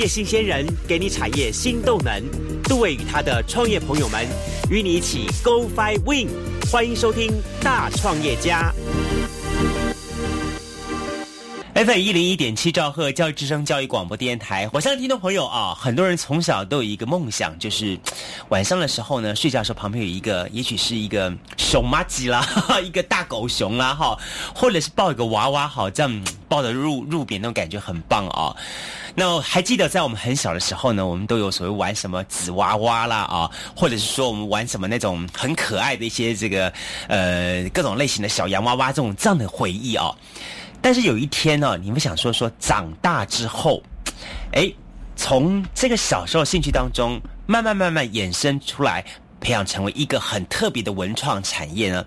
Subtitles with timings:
[0.00, 2.24] 业新鲜人给你产业新动能。
[2.64, 4.26] 杜伟与他的创业朋友们
[4.70, 6.26] 与你一起 Go Fly Win，
[6.72, 7.30] 欢迎收听
[7.62, 8.72] 大创业家。
[11.74, 17.98] FM 一零一点七兆赫教育之声教育广播电台，我相信听众朋友啊，很多人从小都有一个梦想，就是
[18.48, 22.46] 晚上的时候呢，睡觉的时候旁边有一个，也许是一个熊妈鸡啦，
[22.82, 24.18] 一个大狗熊啦，哈，
[24.54, 28.56] 或者是抱一个娃娃，好这样抱着入入扁那种感觉很棒啊。
[29.20, 36.72] 那还记得在我们很小的时候呢，我们都有所谓玩什么纸娃娃啦啊，或者是说我们玩什么那种很可爱的一些这个
[37.06, 40.10] 呃各种类型的小洋娃娃这种这样的回忆啊。
[40.80, 43.82] 但是有一天呢，你们想说说长大之后，
[44.54, 44.72] 哎，
[45.16, 49.04] 从这个小时候兴趣当中慢慢慢慢衍生出来，
[49.38, 52.02] 培养成为一个很特别的文创产业呢？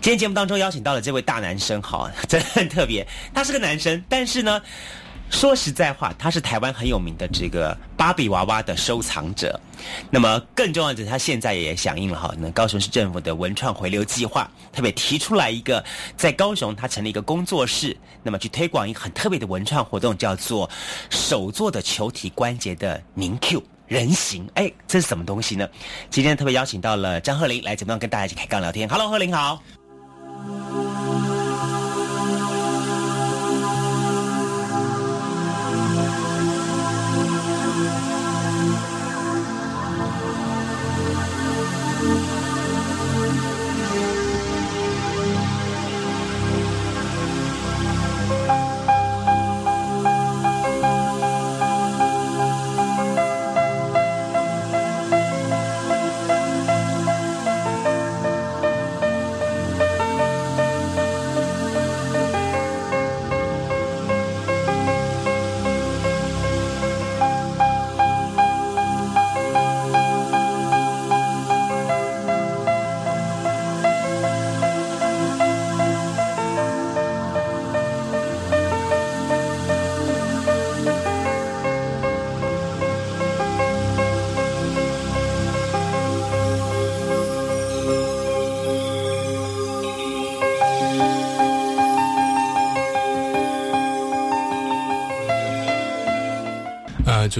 [0.00, 3.06] 今天节目当中邀请到了这位大男生，好，真的很特别。
[3.34, 4.62] 他是个男生，但是呢。
[5.30, 9.60] 说实在话，他是台湾很有名的这个芭比娃娃的收藏者。
[10.10, 15.84] 那么更重要的是，他现在也响应了哈，那高雄市政府的文创回流计划，特别提出来一个，
[16.16, 20.68] 在高雄他成立一个工作室，那么去推广一个很特别的文创活动，叫做
[21.10, 24.48] 手做的球体关节的凝 Q 人形。
[24.54, 25.68] 哎，这是什么东西呢？
[26.08, 28.88] 今天特别邀请到了张鹤林来怎么样跟大家一起开杠聊天。
[28.88, 29.62] Hello，鹤林好。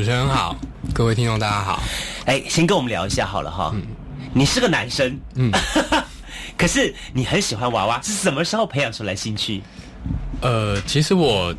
[0.07, 0.55] 主持人好，
[0.95, 1.83] 各位听众大家好。
[2.27, 3.73] 哎，先跟我们聊一下好了哈。
[3.75, 3.83] 嗯
[4.33, 5.51] 你是个男生，嗯，
[6.57, 9.61] 可是你很喜欢娃娃，是什么时候培养出来兴趣？
[10.43, 11.53] 呃，其实我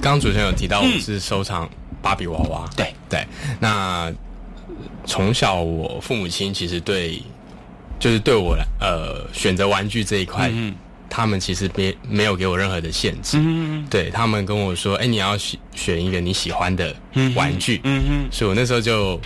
[0.00, 1.68] 刚刚主持人有提到我是收藏
[2.00, 3.26] 芭比娃娃，对对。
[3.60, 4.10] 那
[5.04, 7.22] 从小我父母亲其实对，
[8.00, 10.50] 就是对我呃选择玩具这一块。
[11.14, 13.38] 他们其实没没有给我任何的限制，
[13.90, 16.96] 对他们跟我说：“哎，你要选选一个你喜欢的
[17.34, 19.20] 玩具。”嗯嗯，所以我那时候就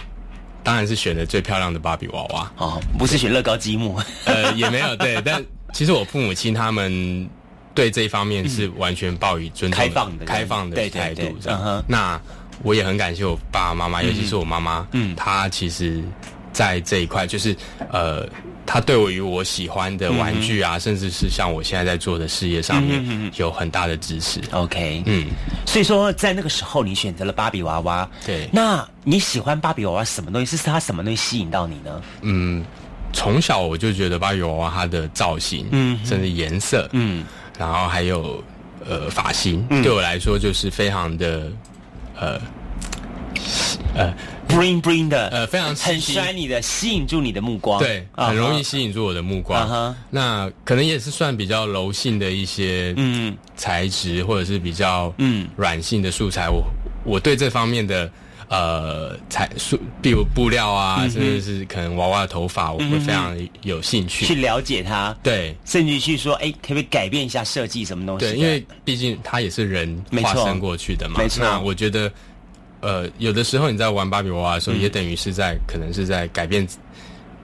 [0.64, 2.52] 当然是选的最漂亮的芭比娃娃。
[2.56, 5.22] 哦，不是选乐高积木，呃，也没有对。
[5.25, 5.41] 但
[5.72, 7.30] 其实我父母亲他们
[7.72, 11.22] 对这一方面是完全抱以尊重、开放的、开放的态度。
[11.44, 12.20] 嗯哼，那
[12.64, 16.02] 我也很感谢我爸爸妈妈，尤其是我妈妈，嗯，她其实
[16.56, 17.55] 在这一块就是
[17.91, 18.27] 呃。
[18.69, 24.41] 他对我与我喜欢的玩具啊，甚至是像我现在在做的事业上面，有很大的支持。
[24.50, 25.28] OK，嗯，
[25.65, 28.11] 所以说在那个时候，你选择了芭比娃娃。
[28.27, 30.56] 对，那你喜欢芭比娃娃什么东西？
[30.56, 32.03] 是它什么东西吸引到你呢？
[32.22, 32.65] 嗯，
[33.12, 37.25] 从小我就觉得芭比娃娃它的造型，嗯，甚至颜色，嗯，
[37.56, 38.43] 然后还有
[38.84, 41.53] 呃发型，对我来说就是非常的
[42.19, 42.41] 呃
[43.94, 44.12] 呃。
[44.48, 49.94] Bling bling 的，呃，非常很 shiny 的，吸引住你的目光，对，很容易吸引住我的目光。
[50.10, 56.48] 那可能也是算比较柔性的一些嗯材质，或者是比较嗯软性的素材。
[56.48, 56.64] 我
[57.04, 58.10] 我对这方面的
[58.48, 65.16] 呃材素，比如布料啊，甚至是可能娃娃的头发，我会非常有兴趣去了解它。
[65.22, 68.26] 对，甚至去说，哎，可不可以改变一下设计什么东西？
[68.26, 71.19] 对，因为毕竟它也是人化身过去的嘛。
[71.19, 72.10] 没错，那我觉得。
[72.87, 76.65] 呃，有的时候你在玩芭比娃娃的时候，也等于是在可能是在改变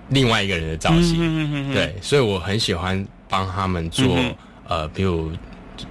[0.09, 4.17] 另外一个人的造型，对，所以我很喜欢帮他们做
[4.69, 5.33] 呃，比如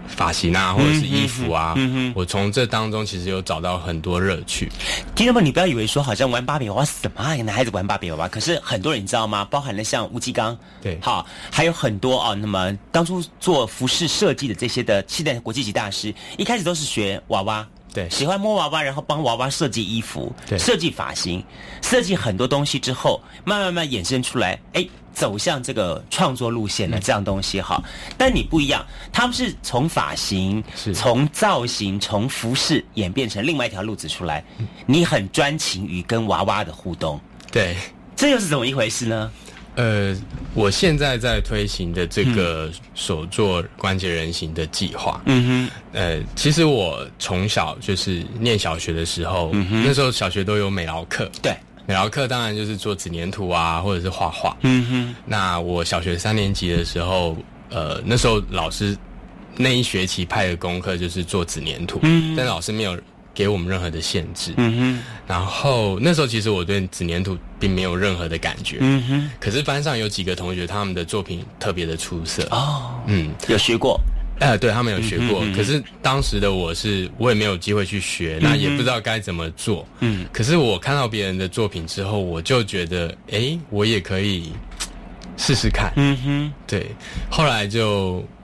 [0.07, 1.75] 发型啊，或者是衣服啊，
[2.15, 4.71] 我从这当中其实有找到很多乐趣。
[5.15, 9.43] 听众们，你不要以为说好像玩芭比娃娃什么男孩子玩芭比娃娃，可是很多人你知道吗？
[9.51, 12.33] 包含了像吴继刚，对，好，还有很多啊。
[12.35, 17.67] 那么当初做服饰设计的这些的现在国际级大师，一开始都是学娃娃。
[17.93, 21.43] 对喜欢摸娃娃，然后帮娃娃设计衣服，对设计发型，
[21.81, 27.83] 设计很多东西之后，慢慢慢衍生出来，哎，走向这个创作路线的嗯这样东西哈。
[28.17, 34.43] 但你不一样，他们是从发型、是从造型、从服饰演变成另外一条路子出来。
[34.85, 37.19] 你很专情于跟娃娃的互动，
[37.51, 37.75] 对，
[38.15, 39.29] 这又是怎么一回事呢？
[39.75, 40.15] 呃，
[40.53, 45.71] 我现在在推行的这个手做关节人形的计划，嗯哼。
[45.93, 54.55] 呃，其实我从小就是念小学的时候，那时候小学都有美劳课，对，美劳课当然就是做纸粘土啊，或者是画画。
[54.61, 57.37] 嗯哼，那我小学三年级的时候，
[57.69, 58.97] 呃，那时候老师
[59.55, 62.35] 那一学期派的功课就是做纸粘土，嗯。
[62.35, 62.97] 但老师没有
[63.33, 64.53] 给我们任何的限制。
[64.57, 73.99] 嗯哼，然后那时候其实我对纸粘土并没有任何的感觉，嗯哼，可是班上有几个同学他们的作品特别的出色，哦，嗯，有学过，
[74.39, 79.87] 呃，对他们有学过，嗯嗯嗯可是当时的我是我也没有机会去学，那也不知道该怎么做。
[79.99, 80.25] 嗯。
[80.33, 84.51] 可是我看到别人的作品之后，我就觉得，哎，我也可以
[85.37, 85.93] 试试看。
[85.95, 86.87] 嗯哼，对，
[87.29, 88.40] 后来就呃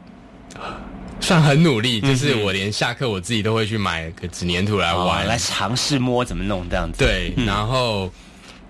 [1.19, 6.97] 算很努力，嗯就是我连下课我自己都会去买个纸粘土来玩，哦来尝试摸怎么弄这样子。
[6.99, 8.11] 对，然后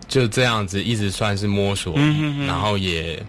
[0.07, 1.95] 就这样子一直算是摸索，
[2.47, 3.21] 然后也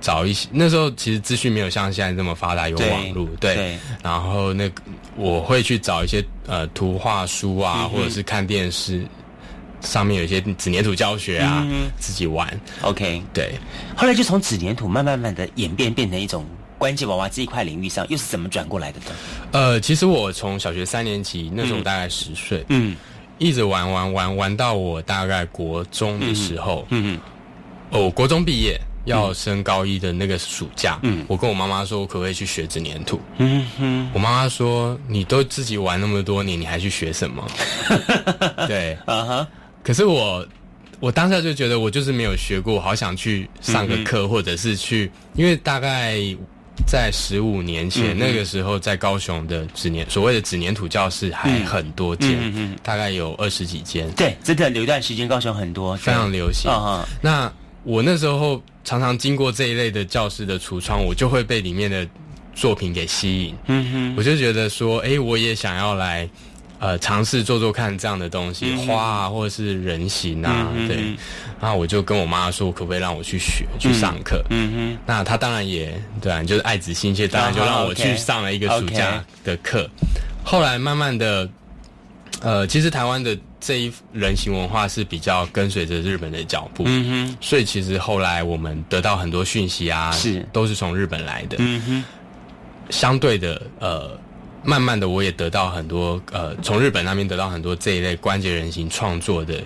[0.00, 3.78] 找一些那时候其实资讯没有像现在这么发达，有网络，对，对。
[4.02, 4.82] 然后那个
[5.16, 9.06] 我会去找一些呃图画书嗯啊，或者是看电视。
[9.82, 12.46] 上面有一些纸粘土教学啊，嗯自己玩
[12.82, 13.54] ，OK，对，
[13.96, 16.44] 后来就从纸粘土慢慢慢的演变，变成一种
[16.80, 19.04] 关节娃娃这一块领域上，又是怎么转过来的呢？
[19.52, 22.96] 呃，其实我从小学三年级那时候我大概十岁，嗯
[23.36, 27.18] 一直玩玩玩玩到我大概国中的时候，嗯
[27.90, 33.20] 哦，我国中毕业要升高一的那个暑假，嗯我跟我妈妈说，我可不可以去学纸粘土？
[33.36, 37.46] 嗯哼，我妈妈说，你都自己玩那么多年，你还去学什么？
[38.66, 39.48] 对，啊哈，
[39.84, 40.46] 可是我。
[40.98, 46.18] 我当下就觉得我就是没有学过，我好想去上个课，或者是去，因为大概
[46.86, 56.70] 在十五年前、嗯那个时候，在高雄的纸粘所谓的纸粘土教室还很多间，嗯嗯大概有二十几间，对，真的有一段时间高雄很多，非常流行。
[57.20, 62.06] 那我那时候常常经过这一类的教室的橱窗，我就会被里面的
[62.54, 63.54] 作品给吸引。
[63.66, 66.28] 嗯哼，我就觉得说，哎、我也想要来，
[66.80, 71.16] 呃，尝试做做看这样的东西，花啊，或者是人形啊，对嗯嗯。
[71.60, 74.42] 然后我就跟我妈说，可不可以让我去学去上课？
[74.48, 75.92] 嗯那她当然也
[76.22, 79.86] 对啊，就是爱子心切，当然就让我去上了一个暑假的课。
[80.42, 81.46] 后来慢慢的，
[82.40, 91.56] 呃，其实台湾的这一人形文化是比较跟随着日本的脚步，哼，嗯哼，所以其实后来我们得到很多讯息啊，是都是从日本来的。
[91.58, 92.04] 嗯哼，
[92.88, 94.18] 相对的，呃，
[94.62, 99.62] 慢慢的我也得到很多，呃，从日本那边得到很多这一类关节人形创作的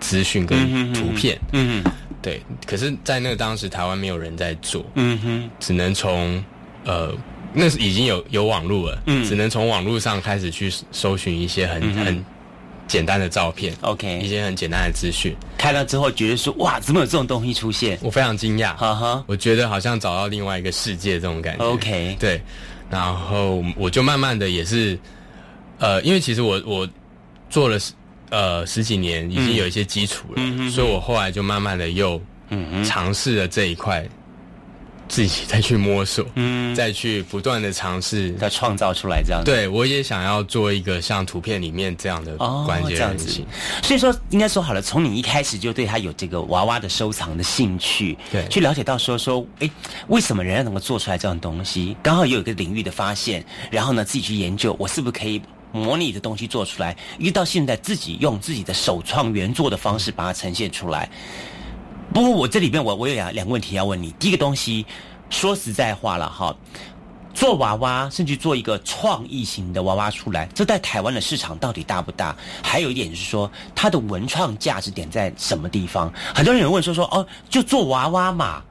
[0.00, 1.38] 资讯跟图片。
[1.52, 6.42] 嗯哼，对，可是，在那个当时，台湾没有人在做，嗯哼，只能从
[6.84, 7.12] 呃，
[7.52, 12.24] 那是已经有有网络了，嗯只能从网络上开始去搜寻一些很、很
[12.86, 15.34] 简单的照片 OK，一些很简单的资讯。
[15.58, 17.98] 看到之后觉得说，哇，怎么有这种东西出现？
[18.00, 21.64] 我非常惊讶，哈哈我觉得好像找到另外一个世界这种感觉。
[21.64, 22.40] ，OK，对，
[22.90, 24.98] 然后我就慢慢的也是，
[25.78, 26.88] 呃，因为其实我我
[27.50, 27.92] 做了十
[28.30, 32.20] 呃十几年，已经有一些基础了，所以我后来就慢慢的又
[32.84, 34.08] 尝试了这一块，
[35.08, 38.32] 自己再去摸索，嗯，再去不断的尝试。
[38.32, 39.50] 再创造出来这样子。
[39.50, 43.42] 对，我也想要做一个像图片里面这样的哦关节这样子。
[43.82, 49.70] 所以说，应该说好了，从你一开始就对他有这个娃娃的收藏的兴趣，对去了解到说说，诶，
[50.08, 51.96] 为什么人家能够做出来这样东西？
[52.02, 55.40] 刚好有一个领域的发现，然后呢，自己去研究，我是不是可以
[55.72, 56.96] 模拟的东西做出来？
[57.18, 61.08] 一直到现在自己用自己的首创原作的方式把它呈现出来。
[62.16, 64.86] 不过我这里边我我有两两个问题要问你，第一个东西，
[65.28, 66.56] 说实在话了哈。
[67.34, 72.34] 做娃娃，甚至做一个创意型的娃娃出来，这在台湾的市场到底大不大？
[72.62, 76.10] 还有一点就是说，它的文创价值点在什么地方？
[76.34, 78.62] 很多人有问说说哦，就做娃娃嘛，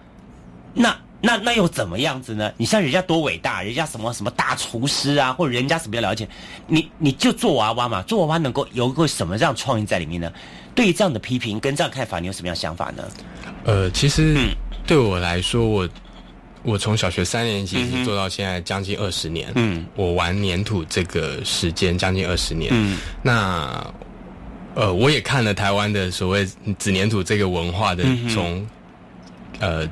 [0.73, 2.51] 那那那又怎么样子呢？
[2.57, 6.27] 你像人家多伟大，人家什么什么大厨师啊，或者人家什么样了解，
[6.65, 10.31] 你你就做娃娃嘛，做娃娃能够有个什么样创意在里面呢？
[10.75, 13.03] 对于这样的批评跟这样看法，你有什么样想法呢？
[13.63, 14.49] 呃，其实嗯。
[14.85, 15.89] 对我来说，我
[16.61, 19.83] 我从小学三年级一直做到现在将近二十年，嗯。
[19.95, 22.97] 我玩粘土这个时间将近二十年，嗯。
[23.23, 23.93] 那
[24.75, 26.45] 呃，我也看了台湾的所谓
[26.77, 28.67] 纸粘土这个文化的从、
[29.59, 29.89] 呃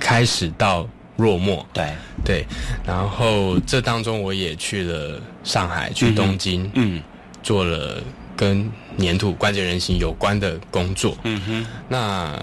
[0.00, 1.92] 开始到落寞，对，
[2.24, 2.44] 对，
[2.84, 7.02] 然后这当中我也去了上海，去东京，嗯。
[7.42, 8.02] 做了
[8.34, 11.16] 跟粘土关节人形有关的工作。
[11.24, 12.42] 嗯哼，那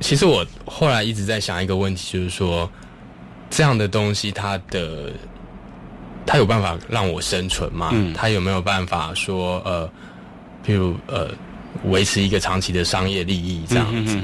[0.00, 2.70] 其实我后来一直在想一个问题，就是说
[3.50, 5.12] 这样的东西它的。
[6.28, 7.94] 他有办法让我生存吗？
[8.12, 9.88] 他有没有办法说呃，
[10.66, 11.30] 譬如呃，
[11.84, 14.18] 维持一个长期的商业利益这样子？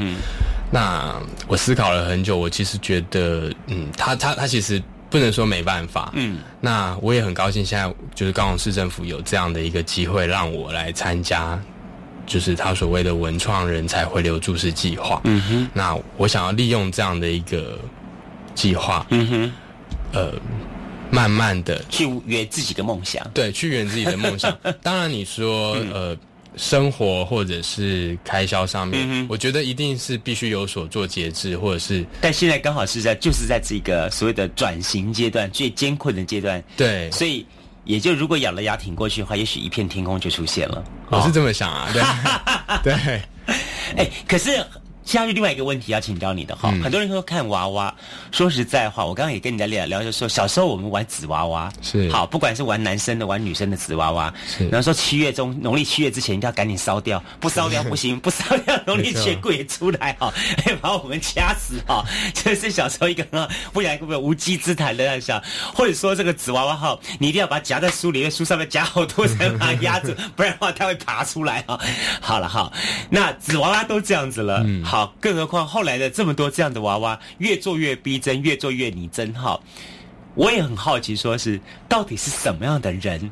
[0.69, 1.15] 那
[1.47, 4.83] 我思考了很久，我其实觉得，嗯，他他他其实
[5.13, 6.11] 不能说没办法。
[6.15, 11.61] 嗯，那我也很高兴，现在就是高雄市政府有这样的一个机会，让我来参加，
[12.27, 15.21] 就是他所谓的文创人才回流注释计划。
[15.25, 17.79] 嗯哼，那我想要利用这样的一个
[18.55, 19.07] 计划。
[19.11, 19.53] 嗯哼，
[20.13, 20.33] 呃。
[21.15, 24.51] 慢慢的去圆自己的梦想，对，去圆自己的梦想。
[24.83, 26.17] 当然，你说呃，
[26.57, 32.05] 生活或者是开销上面，我觉得一定是必须有所做节制，或者是。
[32.21, 36.63] 但现在刚好是在就是在这个所谓的转型阶段，最艰困的阶段。
[36.77, 37.47] 对，所以
[37.85, 40.85] 也就如果咬了牙挺过去的话，也许一片天空就出现了。
[41.09, 42.03] 我是这么想啊，对，
[42.95, 43.23] 对。
[43.97, 44.65] 哎，可是。
[45.05, 47.93] 接下去另外一个问题要请教你的哈，很多人说看娃娃，
[48.31, 54.33] 说实在话，我刚刚也跟你在聊聊，就说小时候我们玩纸娃娃是好，不管是玩男生的玩女生的纸娃娃，
[54.71, 60.33] 然后说七月中农历七月之前一定要赶紧烧掉，不烧掉不行， 不烧掉农历七月鬼出来哈，
[60.81, 63.25] 把我们掐死哈，这是小时候一个
[63.73, 65.43] 不然不无稽之谈的在想，
[65.75, 71.79] 或者说这个纸娃娃哈，你一定要把它夹在书里面，书上面夹好多层把它压住，不然的话它会爬出来哈。
[72.21, 72.73] 好了哈，
[73.11, 74.65] 那纸娃娃都这样子了。
[74.93, 79.33] 好，更何况后来的这么多这样的娃娃，越做越逼真，越做越拟真。
[79.33, 79.59] 哈，
[80.35, 81.59] 我也很好奇，说是
[81.89, 83.31] 到底是什么样的人，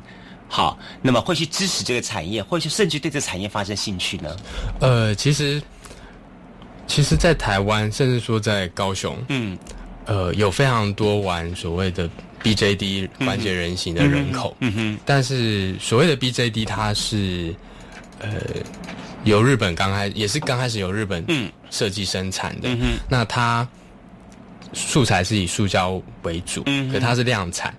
[0.49, 4.35] 好，那么会去支持这个产业，或去甚至对这产业发生兴趣呢？
[4.79, 5.61] 呃，其实，
[6.87, 9.55] 其实，在台湾，甚至说在高雄，嗯，
[10.07, 12.09] 呃，有非常多玩所谓的
[12.41, 17.53] BJD 关节人形的人口，嗯哼，但是所谓的 BJD，它是，
[18.17, 18.31] 呃。
[19.23, 21.23] 由日本刚开也是刚开始由日本
[21.69, 22.69] 设计生产的，
[23.07, 23.67] 那它
[24.73, 27.73] 素材是以塑胶为主，可它是量产，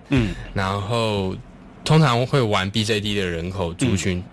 [0.53, 1.35] 然后
[1.83, 4.23] 通常会玩 BJD 的人口族群，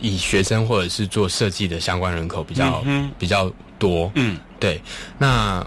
[0.00, 2.84] 以学生或者是做设计的相关人口比较
[3.18, 4.80] 比较多，嗯，对。
[5.18, 5.66] 那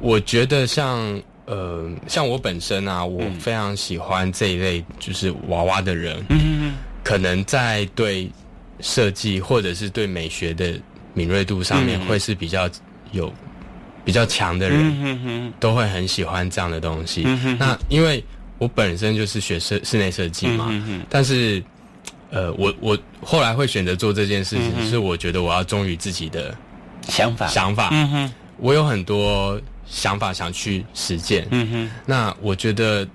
[0.00, 6.24] 我觉得像呃像我本身啊，我非常喜欢这一类就是娃娃的人，
[7.02, 8.30] 可能在对。
[8.84, 10.78] 设计或者是对美学的
[11.14, 12.68] 敏锐度上面，会是比较
[13.12, 13.32] 有
[14.04, 17.22] 比较强的人，都会很喜欢这样的东西。
[17.58, 18.22] 那因为
[18.58, 20.68] 我本身就是学设室内设计嘛，
[21.08, 21.64] 但是
[22.30, 26.54] 呃，我我后来会选择做这件事情，是我觉得我要忠于自己的
[27.08, 27.90] 想法想法。
[28.58, 31.48] 我有很多想法想去实践。
[32.04, 33.08] 那我觉得。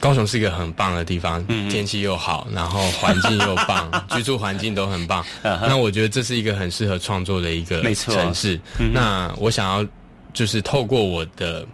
[0.00, 5.24] 高雄是一个很棒的地方，天气又好，然后环境又棒， 居住环境都很棒。
[5.42, 8.60] 那我觉得这是一个很适合创作的一个城市。
[8.92, 9.86] 那我想要
[10.32, 11.66] 就是透过我的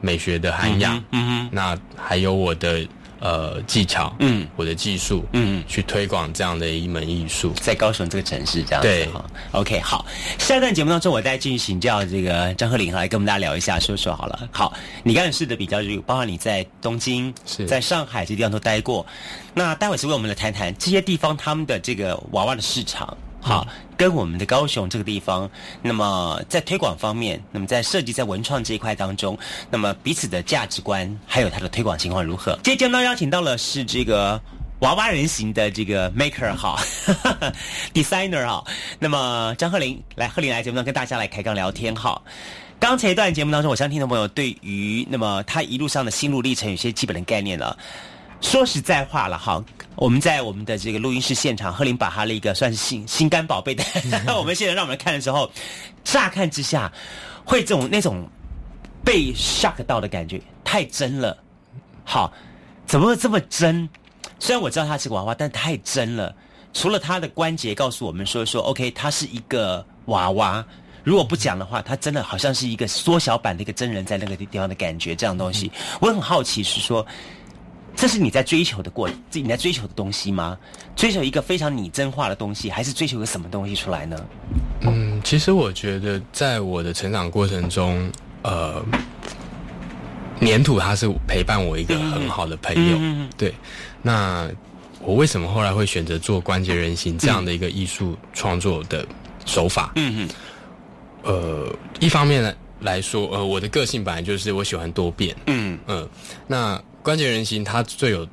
[0.00, 1.02] 美学的涵养，
[1.50, 2.86] 那还有我的。
[3.18, 9.24] 呃，技巧，嗯，我的技术，嗯，去推广这样的一门艺术，在高雄这个城市这样子哈。
[9.52, 10.04] OK，好，
[10.38, 14.48] 下一段节目当中，我再继续请教这个张鹤林来跟我们大家聊一下，说说好了。
[14.52, 19.06] 好，你刚才试的比较，就包括你在东京，是在上海这些地方都待过。
[19.54, 23.16] 那待会是为我们来谈谈这些地方他们的这个娃娃的市场。
[23.46, 23.64] 好，
[23.96, 25.48] 跟我们的高雄这个地方，
[25.80, 29.38] 那么在推广方面，那么在设计在文创这一块当中，
[29.70, 32.58] 那么彼此的价值观还有它的推广情况如何？
[32.64, 34.40] 今天呢邀请到了是这个
[34.80, 36.76] 娃娃人形的这个 maker 哈，
[37.94, 38.64] designer 哈，
[38.98, 42.20] 那么张鹤林来鹤林来节目中跟大家来开杠聊天哈。
[42.80, 47.78] 刚才一段节目当中，我相信听众朋友对于那么他一路上的心路历程有些基本的概念了。
[48.40, 49.62] 说实在话了哈，
[49.96, 53.82] 我们在我们的这个录音室现场，赫林把他的一个算是心心肝宝贝的，
[54.36, 55.50] 我们现在让我们看的时候，
[56.04, 56.92] 乍看之下
[57.44, 58.28] 会这种那种
[59.04, 61.36] 被 shock 到的感觉，太真了。
[62.04, 62.32] 好，
[62.86, 63.88] 怎么会这么真？
[64.38, 66.34] 虽然我知道它是个娃娃，但太真了。
[66.72, 70.64] 除了它的关节告诉我们说说，OK，它是一个娃娃。
[71.02, 75.16] 如果不讲的话，它真的好像是一个缩小版的一个真人在那个地方的感觉。
[75.16, 77.04] 这样东西，我很好奇是说。
[77.96, 80.56] 这是你在追求的过，这你在追求的东西吗？
[80.94, 84.16] 追求一个非常拟真化的东西，还是追求个什么东西出来呢？
[84.82, 88.12] 嗯，其实我觉得，在我的成长过程中，
[88.42, 88.84] 呃，
[90.42, 93.26] 粘土它是陪伴我一个很好的朋友。
[93.38, 93.54] 对，
[94.02, 94.46] 那
[95.00, 99.06] 我为什么后来会选择做关节人形这样的一个艺术创作的
[99.46, 99.92] 手法？
[99.96, 100.28] 嗯嗯，
[101.22, 105.34] 呃，一方面呢来说，呃，我的个性本来就是我喜欢多变。
[105.46, 106.06] 嗯嗯，
[106.46, 106.78] 那。
[107.06, 108.26] 关节人形它最有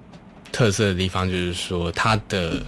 [0.51, 2.59] 特色的地方就是说，它的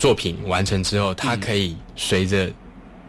[0.00, 2.50] 作品完成之后，它可以随着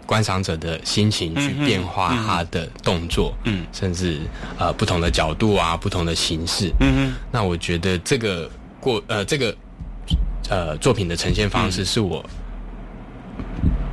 [0.06, 4.20] 观赏者的心情去变化它的动作，嗯，甚至
[4.60, 8.48] 呃不同的角度啊，不同的形式，嗯嗯那我觉得这个
[8.80, 9.58] 过呃这个
[10.48, 12.24] 呃作品的呈现方式是我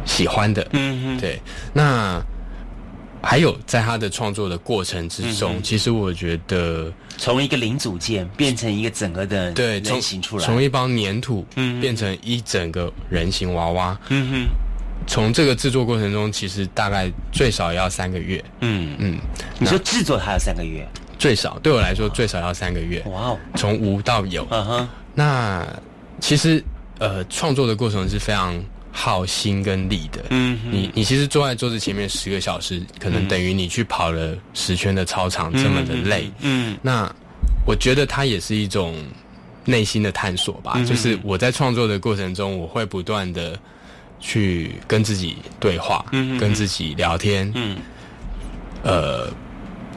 [0.04, 1.40] 喜欢的，嗯嗯对，
[1.72, 2.22] 那。
[3.22, 11.46] 还有，在他的创作的过程之中，其实我觉得从一个零组件变成一个整个的对人形出来，从一包粘土
[11.80, 13.98] 变成一整个人形娃娃。
[14.08, 14.48] 嗯哼，
[15.06, 18.44] 从这个制作过程中，其实大概最少要三个月。
[18.60, 19.16] 嗯嗯，
[19.58, 20.86] 你说制作还要三个月？
[21.16, 23.00] 最少对我来说最少要三个月。
[23.06, 24.44] 哇哦，从无到有。
[24.50, 25.66] 嗯哼，那
[26.18, 26.62] 其实
[26.98, 28.62] 呃，创作的过程是非常。
[28.94, 37.10] 耗心跟力的，嗯，你你其实坐在桌子前面十个小时，可能等于你去跑了十圈的操场这么的累，嗯，那
[37.66, 38.94] 我觉得它也是一种
[39.64, 43.58] 内心的探索吧，就是我在创作的过程中，我会不断的
[44.20, 47.78] 去跟自己对话，嗯，跟自己聊天，嗯，
[48.82, 49.32] 呃，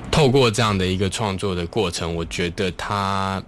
[0.10, 3.44] 透过这样的一个创作的过程，我觉得它。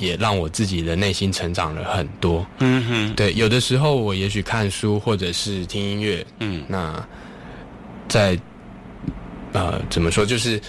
[0.00, 2.44] 也让我自己的内心成长了很多。
[2.58, 7.06] 嗯哼，对，有的时候我也许看书或者是听音乐，嗯，那
[8.08, 8.36] 在
[9.52, 10.60] 呃怎么说，就是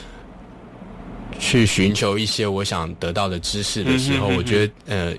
[1.40, 5.14] 去寻求一些我想得到的知识的时候，我觉得呃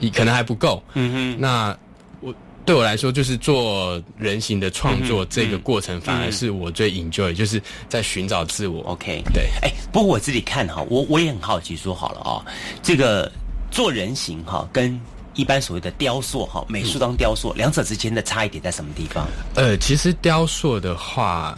[0.00, 0.82] 也可能还不够。
[0.94, 1.76] 嗯哼，那
[2.20, 8.82] 我对我来说，就是做人形的创作这个过程，反而是我最 enjoy，就是在寻找自我。
[8.84, 9.48] OK，对。
[9.62, 12.44] 哎，不过我自己看哈，我我也很好奇，说好了啊，
[12.82, 13.30] 这个。
[13.76, 14.98] 做人形哈，跟
[15.34, 19.26] 一般所谓的雕塑哈，美术当雕塑，两者之间的差异点在什么地方？
[19.54, 21.54] 呃，其实雕塑的话，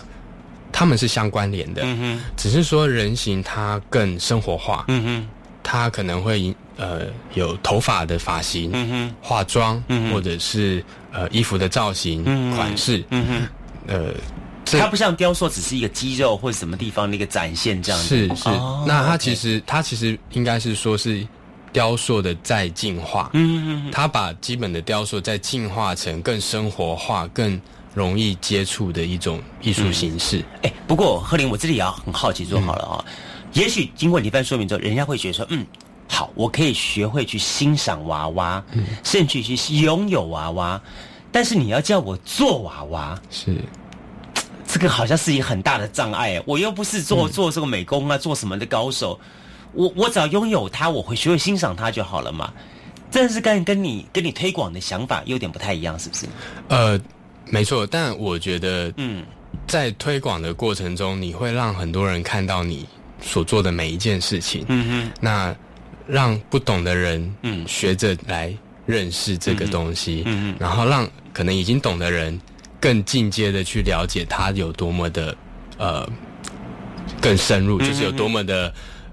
[0.73, 5.29] 他们是相关联的，嗯哼，只是说人形它更生活化，嗯哼，
[5.63, 7.03] 它可能会呃
[7.35, 12.25] 有头发的发型，嗯哼，化妆，嗯或者是呃衣服的造型
[12.57, 13.49] 款式，嗯哼，
[13.87, 14.13] 呃，
[14.77, 18.49] 它不像雕塑，只是一个肌肉或者什么地方的一个展现这样子，是是，
[18.85, 21.25] 那它其实它其实应该是说是。
[21.73, 27.61] 雕塑的再进化，嗯嗯，他把基本的雕塑再进化成更生活化、更
[27.95, 30.45] 容易接触的一种艺术形式。
[30.63, 33.05] 哎，不过贺林，我这里也要很好奇，做好了啊。
[33.53, 35.67] 也许经过你一番说明之后，人家会觉得说，嗯，
[36.09, 40.81] 好，我可以学会去欣赏娃娃，嗯甚至去拥有娃娃。
[41.31, 43.55] 但是你要叫我做娃娃，是
[44.67, 46.43] 这个好像是一个很大的障碍。
[46.47, 49.19] 我又不是做做这个美工啊，做什么的高手。
[49.73, 52.53] 我我只要拥有它，我会学会欣赏它就好了嘛。
[53.11, 56.27] 这是跟跟你跟你推广的想法有点不太一样，是不是？
[56.69, 57.01] 呃，
[57.47, 57.87] 没错。
[57.87, 59.25] 但我觉得，嗯，
[59.67, 62.87] 在推广的过程中，你会让很多人看到你
[63.23, 64.63] 所做的每一件事情。
[64.69, 65.11] 嗯哼。
[65.23, 65.57] 那
[66.07, 68.55] 让不懂的人，嗯，学着来
[68.85, 70.23] 认识这个东西。
[70.27, 70.57] 嗯嗯。
[70.61, 72.39] 然后让可能已经懂的人
[72.79, 75.35] 更进阶的去了解它有多么的
[75.79, 76.07] 呃
[77.23, 78.71] 更深入，就是有多么的。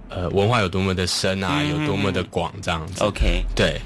[0.09, 3.03] 呃，文化有多么的深啊，有多么的广，这样子。
[3.03, 3.79] OK，对。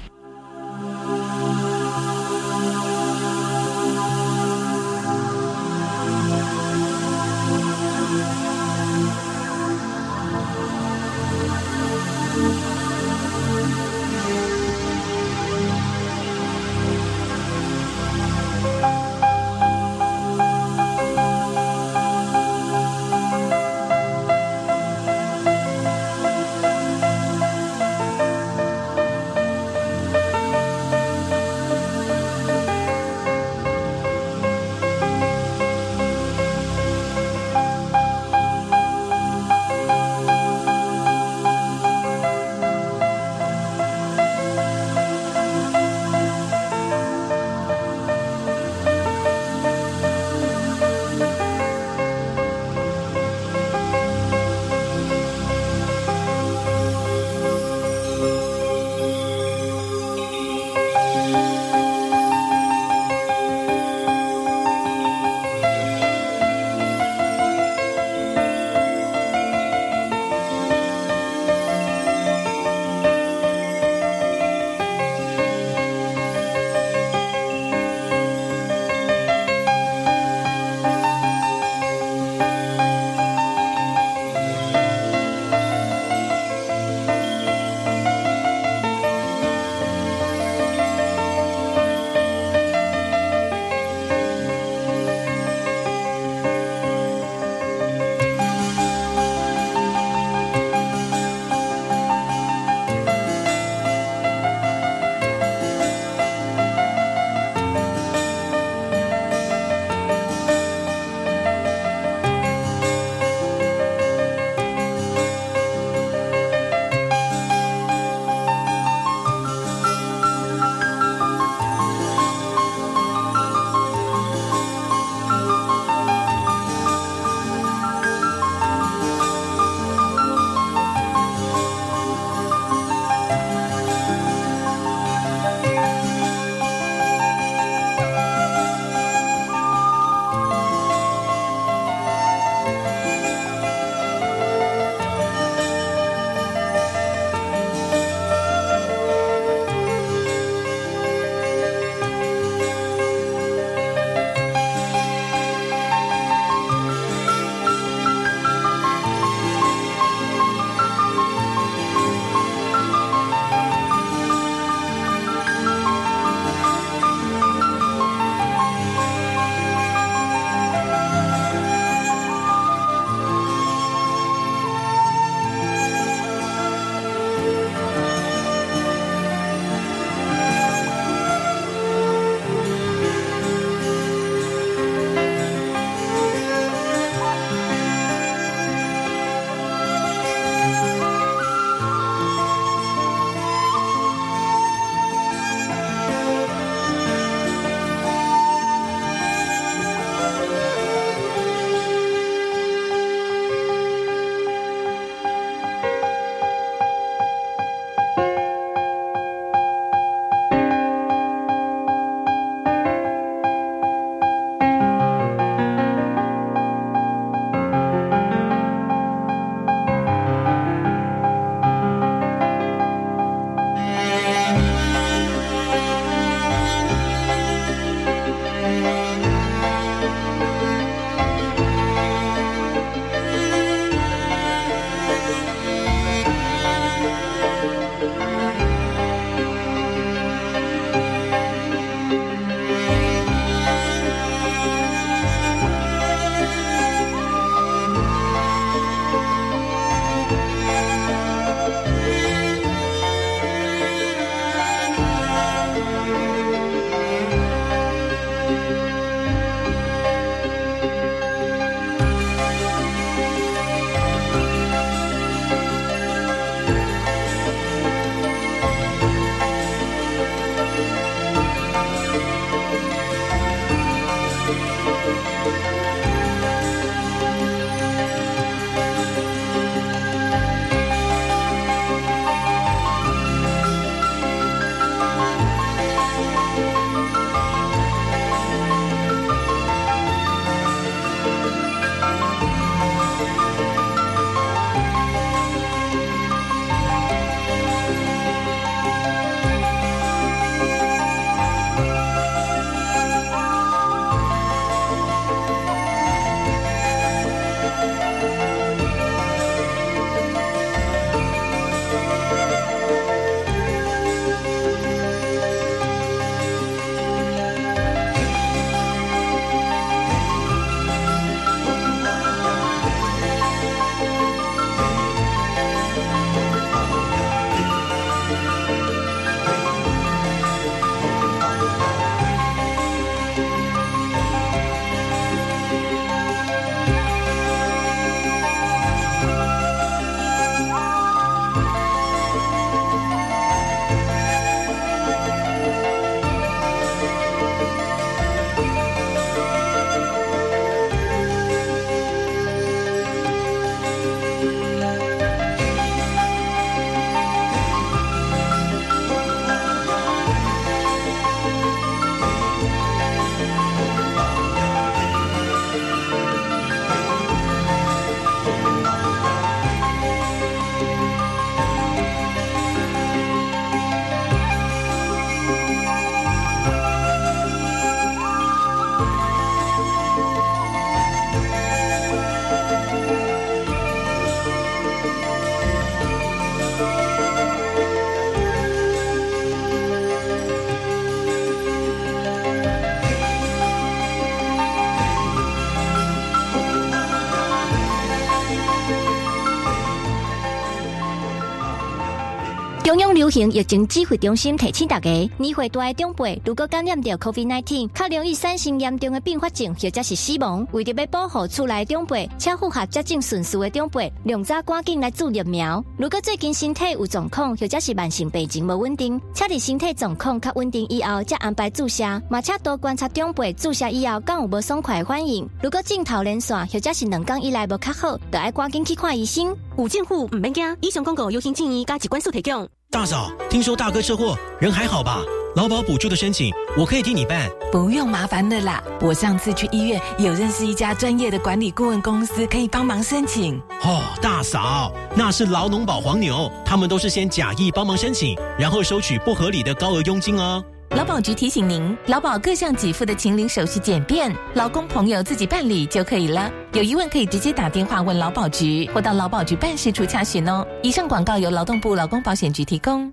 [403.30, 410.66] 疫情指挥中心提醒大家，年会大的长辈如果感染到 COVID-19，较容易产生严重的并发症或者是死亡。
[410.72, 415.84] 为着要保护厝内长辈，且符合接种顺序的长辈，两早赶紧来注疫苗。
[415.96, 422.04] 如果最近身体有状况，或者是慢性病情无稳定，且伫身体状况较稳定以后，再安排注射。
[422.28, 425.48] 马且多观察长辈注射以后，敢有无爽快反应。
[425.62, 429.56] 如果镜头连线，或者是两工以来无较好，就要赶紧去看医生。
[429.78, 432.68] 有政府唔免惊，以上广告由行建议加疾管署提供。
[432.92, 435.22] 大嫂，听说大哥车祸，人还好吧？
[435.54, 437.48] 劳保补助的申请，我可以替你办。
[437.70, 443.56] 不用麻烦的啦，我上次去医院有认识一家专业的管理顾问公司，可以帮忙申请。
[443.82, 450.60] 哦，大嫂，那是劳农保黄牛，他们都是先假意帮忙申请，然后收取不合理的高额佣金哦。
[450.96, 456.50] 劳保局提醒您，劳保各项给付的请领手续简便，劳工朋友自己办理就可以了。
[456.72, 460.64] 有疑问可以直接打电话问劳保局，或到劳保局办事处查询哦。
[460.84, 463.12] 以上广告由劳动部劳工保险局提供。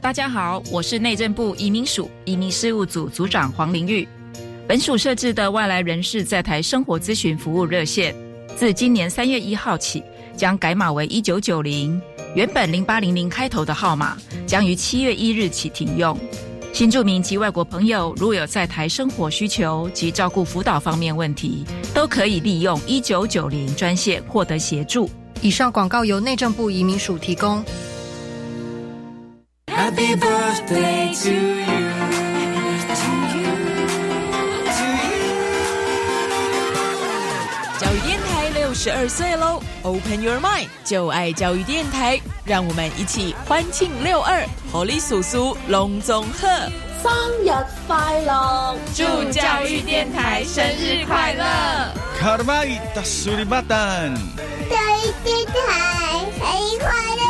[0.00, 4.08] 大家好，我是内政部移民署移民事务组组长黄玲玉。
[4.66, 8.14] 本署设置的外来人士在台生活咨询服务热线，
[8.56, 10.02] 自今年三月一号起
[10.34, 12.00] 将改码为一九九零，
[12.34, 14.16] 原本零八零零开头的号码
[14.46, 16.18] 将于七月一日起停用。
[16.72, 25.10] 新住民及外国朋友，如有在台生活需求及照顾辅导方面问题，都可以利用一九九零专线获得协助。
[25.42, 27.62] 以上广告由内政部移民署提供。
[29.66, 31.89] Happy birthday to you.
[38.82, 46.48] 十二岁喽！Open your mind，就爱教育电台，让我们一起欢庆六二，合力叔叔隆重贺
[47.02, 47.12] 生
[47.44, 47.50] 日
[47.86, 48.74] 快乐！
[48.94, 51.44] 祝教育电台生日快乐！
[52.18, 57.29] 卡尔玛伊达苏里巴丹，教育电台生日快乐！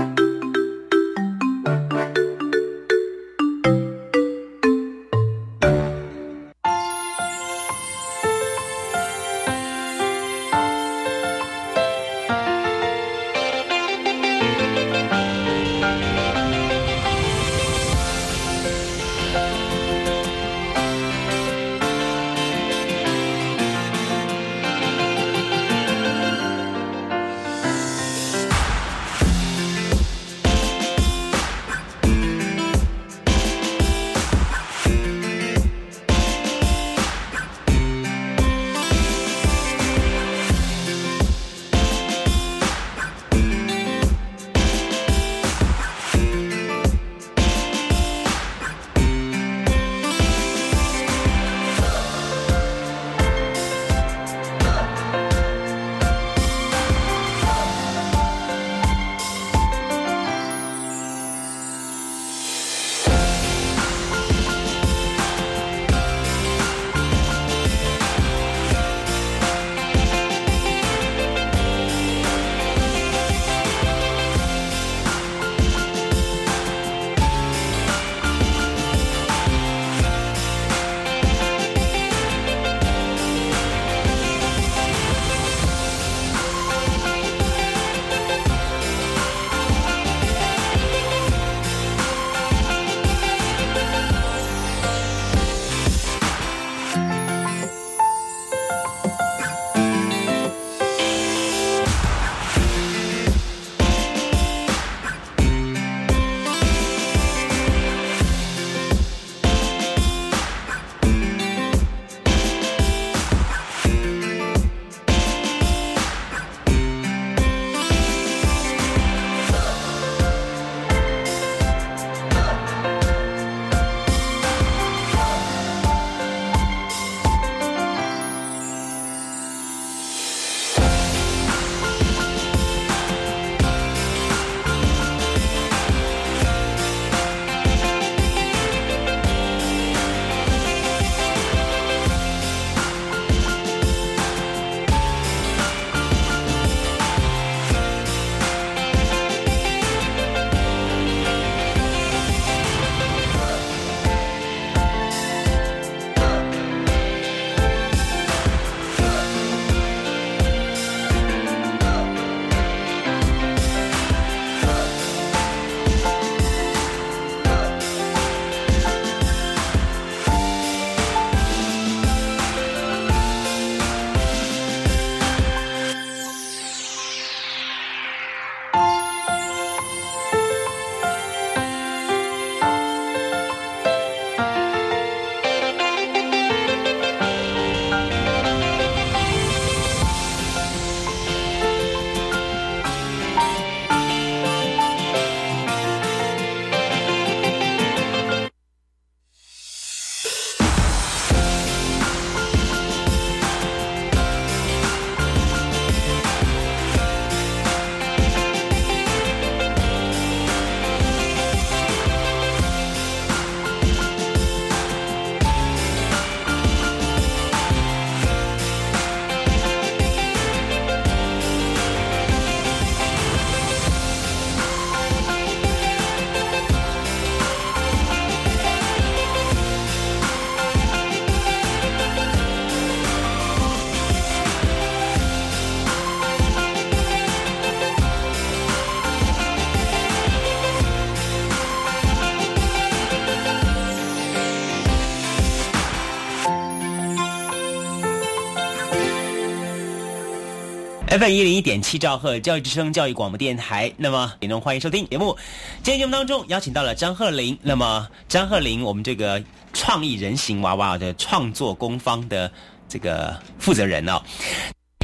[251.11, 255.37] FM 一零一点七兆赫教育之声教育广播电台，那么听众欢迎收听节目。
[255.83, 259.43] 今天节目当中邀请到了张鹤龄，那么张鹤龄，我们这个
[259.73, 262.49] 创意人形娃娃的创作工坊的
[262.87, 264.21] 这个负责人哦。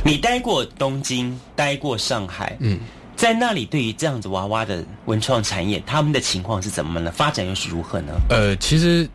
[0.05, 2.79] 你待过东京，待过上海，嗯，
[3.17, 7.11] 在那里对于这样子娃娃的文创产业，他们的情况是怎么呢？
[7.11, 8.13] 发展又是如何呢？
[8.29, 9.09] 呃，其实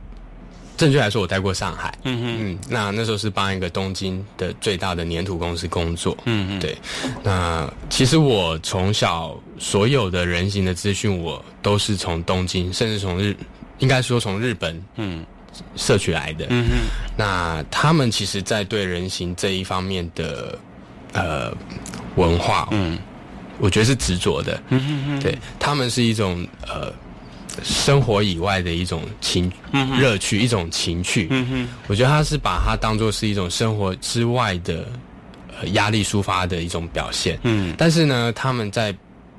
[0.76, 2.36] 正确来说，我待过上海，嗯哼。
[2.40, 6.76] 嗯，那那时候是帮一个东京的最大的粘土公司工作，嗯嗯，对。
[7.22, 13.36] 那其实我从小所有的人形的资讯，我都是从东京，甚至从日，
[13.78, 15.24] 应该说从日本，嗯，
[15.76, 16.46] 摄取来的。
[16.48, 16.74] 嗯哼，
[17.16, 20.58] 那他们其实，在对人形这一方面的
[21.12, 21.52] 呃
[22.16, 22.98] 文化，嗯，
[23.58, 24.60] 我觉得是执着的。
[24.70, 26.92] 嗯哼哼，对他们是一种呃
[27.62, 31.26] 生活以外的一种情嗯乐趣，一种情趣。
[31.30, 34.86] 嗯哼，我觉得他是把它当做是一种生活之外的
[35.60, 37.38] 呃压力抒发的一种表现。
[37.42, 37.74] 嗯。
[37.76, 38.94] 但是呢，他们在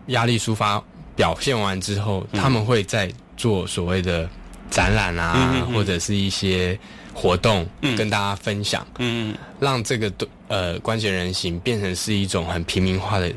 [0.08, 0.82] 压力抒发
[1.16, 4.30] 表现完之后，他们会在做所谓的
[4.70, 5.74] 展览啊，嗯嗯嗯。
[5.74, 6.78] 或者是一些
[7.14, 7.96] 活动，嗯。
[7.96, 9.36] 跟大家分享，嗯。
[9.60, 10.12] 让这个
[10.48, 13.32] 呃关节人形变成是一种很平民化的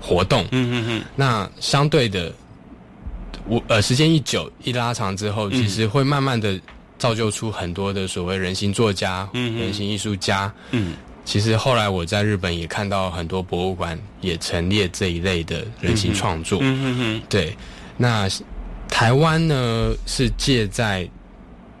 [0.00, 0.46] 活动。
[0.50, 2.32] 嗯嗯嗯，那相对的，
[3.46, 6.60] 我呃时间一久一拉长之后，嗯其实会慢慢的
[6.98, 10.52] 造就出很多的所谓人形作家、嗯人形艺术家。
[10.70, 16.58] 嗯，其实后来我在日本也看到很多博物馆也陈列这一类的人形创作。
[16.62, 17.56] 嗯哼哼，对，
[17.96, 18.28] 那
[18.88, 21.08] 台湾呢是借在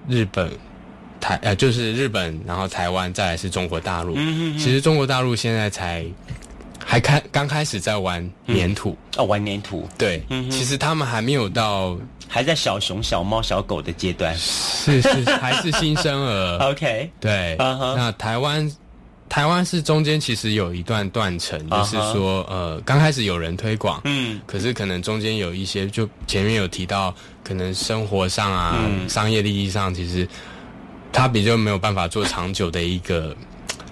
[0.08, 0.50] 日本。
[1.20, 4.14] 台呃，就是日本，然后台湾，再来是中国大陆。
[4.16, 6.02] 嗯哼哼其实中国大陆现在才
[6.90, 14.36] 还开刚开始在玩粘土，哦，玩粘土，对，嗯其实他们还没有到，还在小熊、小猫、小狗的阶段。
[14.36, 16.58] 是是 还是新生儿。
[16.58, 18.68] OK，对，那台湾
[19.28, 24.40] 台湾是中间其实有一段断层，就是说呃，刚开始有人推广，嗯。
[24.44, 29.08] 可是可能中间有一些，就前面有提到，可能生活上啊、嗯。
[29.08, 30.26] 商业利益上，其实
[31.12, 33.36] 它比较没有办法做长久的一个，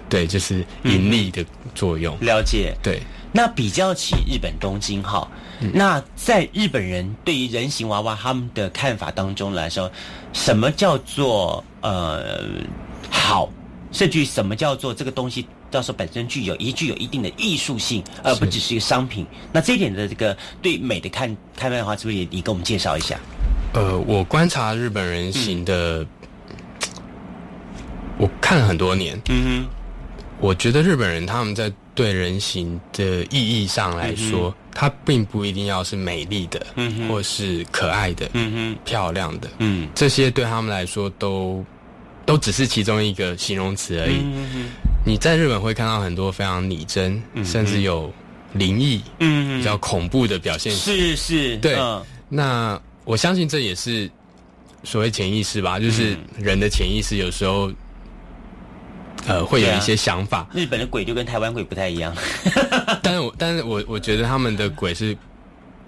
[0.09, 1.45] 对，就是盈利的
[1.75, 2.17] 作用。
[2.19, 2.75] 了解。
[2.81, 3.01] 对，
[3.31, 5.27] 那比较起日本东京哈，
[5.73, 9.89] 那在日本人对于人形娃娃他们的看法当中来说，
[10.33, 12.43] 什么叫做呃
[13.11, 13.49] 好，
[13.91, 19.25] 甚至于什么叫做这个东西到时候本身具有一具有一定的艺术性，而不只是一个商品。
[19.51, 23.19] 那这一点的这个对美的看看法的话，是不是也你给我们介绍一下？
[23.73, 26.03] 呃，我观察日本人形的，
[28.17, 29.67] 我看了很多年，嗯
[30.39, 39.89] 我觉得日本人他们在对人形的意义上来说，它并不一定要是美丽的，嗯或是可爱的，嗯漂亮的，嗯。
[39.93, 41.63] 这些对他们来说都
[42.25, 44.17] 都只是其中一个形容词而已。
[44.21, 44.69] 嗯
[45.05, 48.11] 你在日本会看到很多非常拟真，嗯甚至有
[48.53, 50.71] 灵异、嗯比较恐怖的表现。
[50.73, 51.75] 是是，对。
[51.75, 52.01] 嗯。
[52.29, 54.09] 那我相信这也是
[54.83, 56.43] 所谓潜意识吧，就是嗯。
[56.43, 57.71] 人的潜意识有时候，
[59.27, 60.47] 呃，会有一些想法。
[60.53, 62.15] 日本的鬼就跟台湾鬼不太一样，
[63.03, 65.15] 但是我但是我我觉得他们的鬼是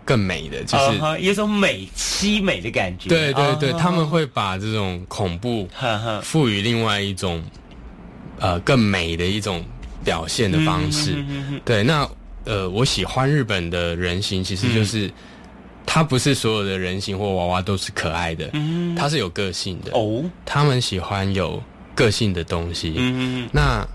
[0.05, 3.09] 更美的，就是、有一种美凄美的感觉。
[3.09, 5.67] 对对对，啊他们会把这种恐怖
[6.21, 7.41] 赋予另外一种
[8.39, 9.63] 呃更美的一种
[10.03, 11.23] 表现的方式。
[11.63, 12.07] 对，那
[12.45, 15.09] 呃，我喜欢日本的人形，其实就是、
[15.85, 19.91] 他不是所有的人形或娃娃都是可爱的，嗯它是有个性的。
[19.93, 21.61] 哦，他们喜欢有
[21.95, 22.93] 个性的东西。
[22.97, 23.87] 嗯嗯那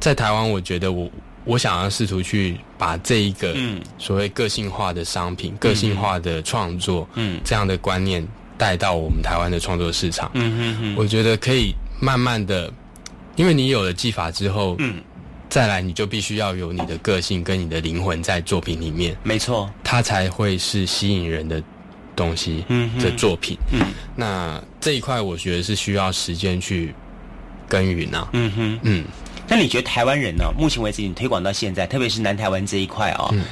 [0.00, 1.10] 在台湾，我觉得我
[1.44, 3.80] 我想要试图去把这一个嗯。
[3.98, 7.40] 所谓个性化的商品、个性化的创作，嗯。
[7.44, 8.26] 这样的观念
[8.56, 10.30] 带到我们台湾的创作市场。
[10.34, 10.94] 嗯嗯嗯。
[10.96, 12.72] 我觉得可以慢慢的，
[13.36, 15.02] 因为你有了技法之后，嗯，
[15.48, 21.62] 再来你就必须要有你的个性跟你的灵魂在作品里面，没错，它才会是吸引人的
[22.14, 23.58] 东西嗯的作品。
[23.72, 23.80] 嗯。
[24.14, 26.94] 那这一块我觉得是需要时间去
[27.68, 28.28] 耕耘啊。
[28.32, 28.80] 嗯哼。
[28.82, 29.04] 嗯，
[29.46, 30.52] 那你觉得台湾人呢？
[30.58, 33.44] 目前为止，你推广到现在，特别是南台湾这一块哦，嗯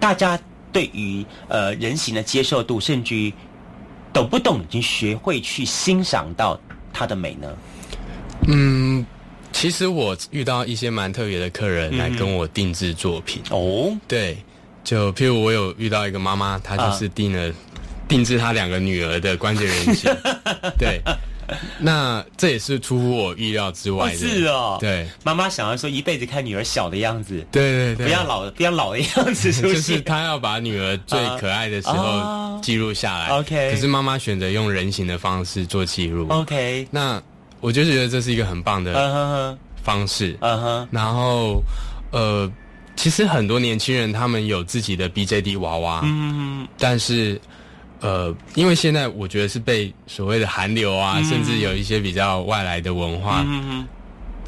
[0.00, 0.38] 大家
[0.72, 3.32] 对于呃人形的接受度，甚至于
[4.12, 6.60] 懂不懂已经学会去欣赏到
[6.92, 7.48] 它的美呢？
[8.48, 9.06] 嗯，
[9.52, 13.42] 其实我遇到一些蛮特别的客人来跟我定制作品。
[13.50, 14.36] 哦，对，
[14.82, 17.54] 就譬如我有遇到一个妈妈，她就是定了、
[18.06, 20.14] 定制她两个女儿的关节人形。
[20.76, 21.00] 对，
[21.78, 24.16] 那这也是出乎我意料之外的。
[24.18, 30.00] 是哦，对，妈妈想要说一辈子看女儿小的样子，对对对，不要老不要老的样子出 就是。
[30.02, 33.28] 她要把女儿最可爱的时候啊记录下来。
[33.28, 36.26] OK 可是妈妈选择用人形的方式做记录。
[36.28, 37.22] OK，那
[37.60, 40.36] 我就觉得这是一个很棒的方式。
[40.40, 41.62] 嗯哼，然后，
[42.10, 42.50] 呃，
[42.96, 47.40] 其实很多年轻人他们有自己的 BJD 娃娃，嗯，但是
[48.04, 53.44] 呃，因为现在我觉得是被所谓的韩流啊，甚至有一些比较外来的文化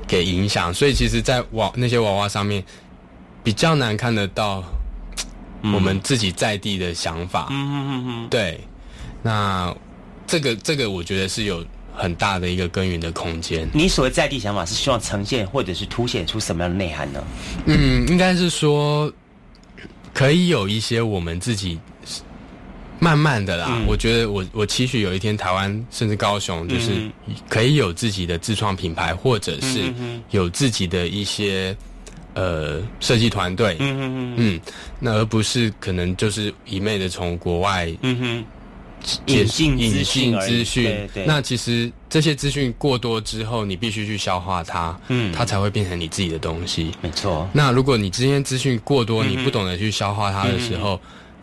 [0.06, 2.62] 给影响，所以其实，在娃那些娃娃上面
[3.42, 4.62] 比较难看得到
[5.62, 8.60] 我们自己在地的想法，嗯嗯嗯，对，
[9.22, 9.74] 那
[10.26, 11.64] 这个这个我觉得是有。
[11.98, 13.66] 很大的一个耕耘的空间。
[13.72, 17.24] 你所谓在地想法是希望呈现或者是凸显出什么样的内涵呢？
[17.64, 19.10] 嗯，应该是说
[20.12, 21.80] 可以有一些我们自己
[22.98, 23.80] 慢慢的啦。
[23.86, 27.10] 我觉得我我期许有一天台湾甚至高雄就是
[27.48, 29.92] 可以有自己的自创品牌，或者是
[30.30, 31.76] 有自己的一些
[32.34, 33.76] 呃设计团队。
[33.80, 34.60] 嗯嗯嗯嗯，
[34.98, 37.92] 那而不是可能就是一昧的从国外。
[38.02, 38.44] 嗯哼。
[39.26, 46.90] 引进引进资讯，那其实这些资讯过多之后，你必须去消化它，嗯，它才会变成你自己的东西。
[47.02, 47.48] 没错。
[47.52, 50.98] 那如果你这些资讯过多，你不懂得去消化它的时候，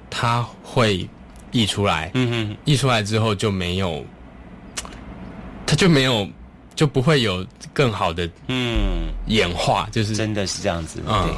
[0.10, 1.08] 它会
[1.54, 4.04] 溢出来，嗯哼，溢出来之后就没有，
[5.66, 6.28] 它就没有。
[6.76, 11.00] 就不会有更好的嗯演化，就是真的是这样子。
[11.08, 11.32] 嗯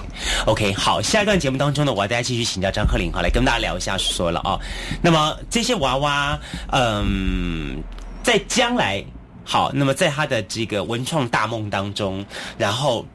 [0.46, 4.58] ，OK，好，下一段节目当中呢，我要大家继续请教张鹤龄，好来跟大家聊一下说了啊。
[5.02, 6.40] 那么这些娃娃，
[6.72, 7.84] 嗯，
[8.24, 9.04] 在将来
[9.44, 12.26] 好，那么在他的这个文创大梦当中，
[12.58, 13.06] 然后。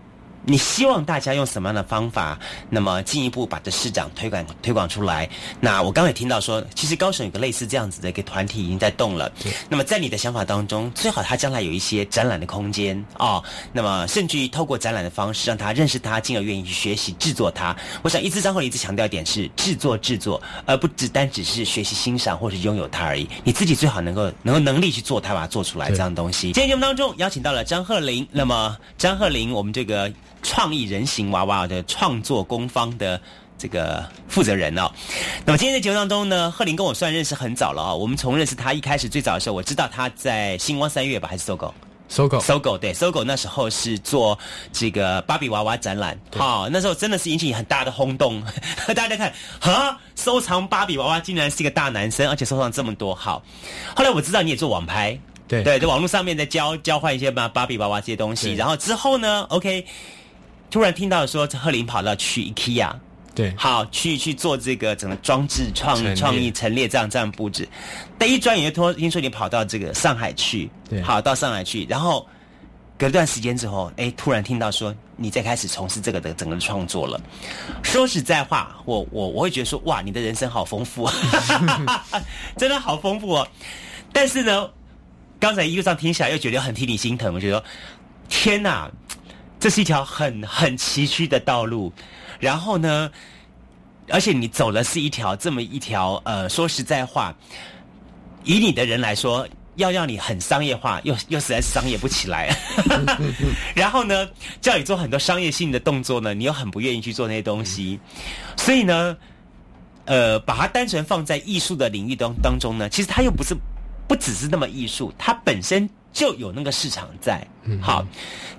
[0.47, 2.39] 你希望大家用什么样的方法，
[2.69, 5.29] 那么进一步把这市长推广推广出来？
[5.61, 9.31] 那我刚才听到说，其实高雄有个类似这样子的一个团体已经在动了。
[9.69, 13.43] 那么在你的想法当中，最好他将来有一些展览的空间啊。
[13.73, 17.77] 那么甚至于透过展览的方式，让他认识他，进而愿意去学习制作它。
[18.03, 23.29] 我想一直张后一直强调一点是制作制作，而不只单只是学习欣赏或是拥有它而已。
[23.45, 26.53] 你自己最好能够能够能力去做它，把它做出来这样东西。
[26.53, 30.11] 今天节目当中邀请到了张鹤龄，那么张鹤龄，我们这个。
[30.43, 33.21] 创意人形娃娃的创作工坊的
[33.59, 34.91] 这个负责人哦，
[35.45, 37.95] 那么今天的节目当中呢，贺林跟我算认识很早了啊。
[37.95, 41.75] 我们从认识他一开始最早的时候，我知道他在星光三月吧，还是搜狗？
[42.09, 44.37] 搜狗，搜狗对，搜狗那时候是做
[44.73, 48.43] 这个芭比娃娃展览，好，那时候真的是引起很大的轰动。
[48.97, 53.15] 大家看，哈，收藏芭比娃娃竟然是一个大男生，而且收藏这么多。
[53.15, 53.41] 好，
[53.95, 55.17] 后来我知道你也做网拍，
[55.47, 59.87] 对对，在网络上面在交交换一些芭芭比娃娃这些东西，然后之后呢，OK。
[60.71, 62.93] 突然听到说，贺林跑到去 IKEA，
[63.35, 67.69] 对，好去去做这个整个装置创创意陈列这样这样布置。
[68.17, 72.25] 但一转眼就听说你跑到这个上海去，对，好到上海去，然后
[72.97, 77.21] 隔段时间之后，哎，突然听到说你在开始从事这个的整个创作了。
[77.83, 81.09] 说实在话，我我我会觉得说，哇，你的人生好丰富，
[82.57, 83.49] 真的好丰富哦。
[84.13, 84.69] 但是呢，
[85.41, 87.65] 刚才一路上听起来又觉得很替你心疼，我觉得
[88.29, 88.91] 天哪！
[89.61, 91.93] 这是一条很很崎岖的道路，
[92.39, 93.11] 然后呢，
[94.09, 97.35] 而且你走的是一条这么一条呃，说实在话，
[98.43, 99.47] 以你的人来说，
[99.77, 102.57] 要让你很商业化，又又实在是商业不起来。
[103.77, 104.27] 然后呢，
[104.63, 108.01] 叫你做很多商业性的动作呢，你又很不愿意去做那些东西，
[108.57, 109.15] 所以呢，
[110.07, 113.55] 呃，把它单纯放在艺术的领域当当中呢，其实它又不是
[114.09, 115.87] 不只是那么艺术，它本身。
[116.13, 117.47] 就有那个市场在，
[117.81, 118.05] 好，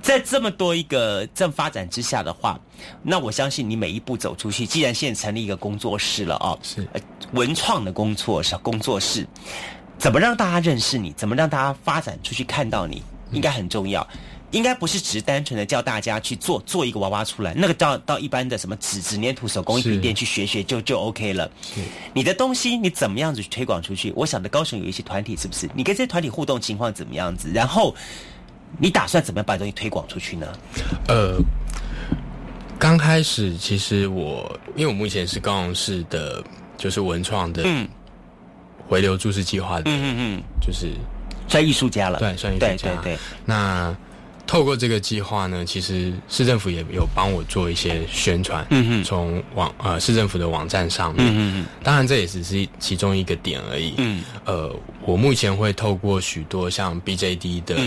[0.02, 2.60] 在这么多一个正发展之下的话，
[3.04, 6.88] 那我相信你每一步走出去，既然现在成立一个工作室了哦，是
[7.34, 9.28] 文创的工作室，工作室，
[9.98, 11.12] 怎么让大家认识你？
[11.14, 13.04] 怎么让大家发展出去看到你？
[13.32, 14.06] 应该很重要。
[14.52, 21.50] 应该不是只是单纯的叫大家去做做一个娃娃出来，那个到到一般的什么纸纸粘土手工艺品店去学学就就 OK 了。
[22.14, 24.12] 你的东西你怎么样子去推广出去？
[24.16, 25.70] 我想的高雄有一些团体是不是？
[25.74, 27.50] 你跟这些团体互动情况怎么样子？
[27.54, 27.96] 然后
[28.78, 30.48] 你打算怎么样把东西推广出去呢？
[31.08, 31.40] 呃，
[32.78, 36.44] 刚开始其实我因为我目前是高雄市的，
[36.78, 37.64] 就是文创的
[38.88, 40.92] 回流注释计划的，嗯嗯嗯，就是
[41.48, 43.96] 算艺术家了，对，算艺术家，对对对，那。
[44.52, 48.68] 透过这个计划呢，其实市政府也有帮我做一些宣传。
[48.70, 51.26] 嗯嗯，从网呃市政府的网站上面。
[51.26, 53.94] 嗯嗯当然这也只是其中一个点而已。
[53.96, 54.22] 嗯。
[54.44, 54.70] 呃，
[55.06, 57.78] 我目前会透过许多像 BJD 的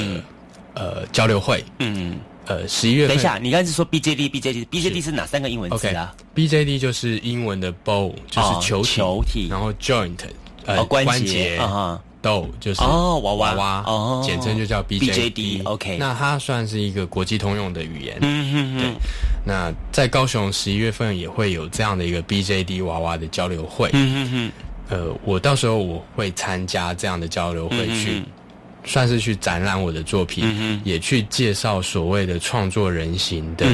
[0.72, 1.62] 呃交流会。
[1.80, 2.20] 嗯嗯。
[2.46, 3.14] 呃，十一月份。
[3.14, 8.96] 等一下，你刚才是说 BJD，BJD，BJD 是哪三个英文字啊？BJD 就是英文的 bow，就是球体。
[8.96, 9.48] 球体。
[9.50, 10.16] 然后 joint，
[10.64, 11.60] 呃，关节。
[12.24, 15.62] 啊豆就是哦娃娃娃哦，简称就叫 BJD。
[15.64, 18.16] OK，那它算是一个国际通用的语言。
[18.22, 18.92] 嗯嗯对。
[19.46, 23.90] 那在高雄十一月份也会有这样的一个 BJD 娃娃的交流会。
[23.92, 24.52] 嗯嗯嗯。
[24.88, 28.22] 呃，我到时候我会参加这样的交流会，去
[28.84, 33.66] 算是去展览我的作品，也去介绍所谓的创作人形的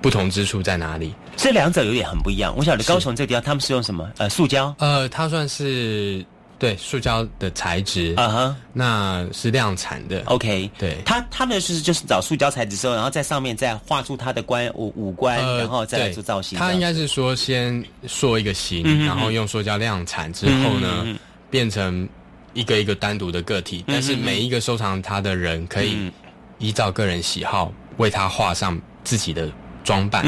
[0.00, 1.14] 不同之处在哪里？
[1.36, 2.54] 这两者有点很不一样。
[2.56, 4.08] 我晓得高雄这个地方他们是用什么？
[4.18, 4.74] 呃，塑胶。
[4.78, 6.24] 呃，它算是
[6.58, 8.14] 对塑胶的材质。
[8.16, 10.22] 啊哈，那是量产的。
[10.26, 16.58] OK，对，他他们是就是找塑胶材质之后，然后在上面再画出他的官五五官，然后再来做造型。
[16.58, 21.06] 他应该是说先塑一个形，嗯然后用塑胶量产之后呢，
[21.50, 22.08] 变成
[22.52, 23.84] 一个一个单独的个体。
[23.86, 26.10] 但是每一个收藏它的人可以
[26.58, 29.50] 依照个人喜好为他画上自己的
[29.84, 30.24] 装扮，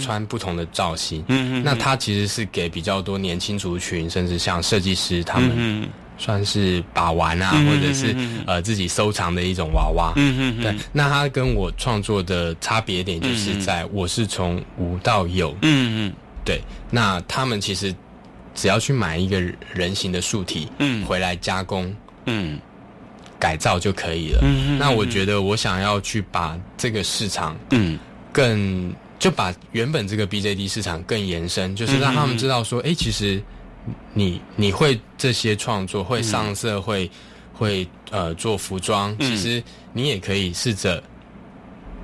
[0.00, 1.24] 穿不同的造型。
[1.64, 5.88] 那它其实是给比较多年轻族群，甚至像设计师他们。
[6.18, 10.14] 算是把玩啊，或者是呃自己收藏的一种娃娃。
[10.16, 10.74] 嗯嗯，对。
[10.90, 15.54] 那它跟我创作的差别点就是在我是从无到有。
[15.60, 16.62] 嗯嗯，对。
[16.90, 17.94] 那他们其实
[18.54, 19.38] 只要去买一个
[19.74, 21.94] 人形的树体，嗯，回来加工，
[22.24, 22.58] 嗯，
[23.38, 24.40] 改造就可以了。
[24.42, 27.98] 嗯那我觉得我想要去把这个市场，嗯，
[28.36, 33.42] 更就把原本这个 BJD 市场更延伸，就是让他们知道说，哎，其实。
[34.14, 37.08] 你你会这些创作，会上色，会
[37.52, 39.62] 会呃做服装，其实
[39.92, 41.00] 你也可以试着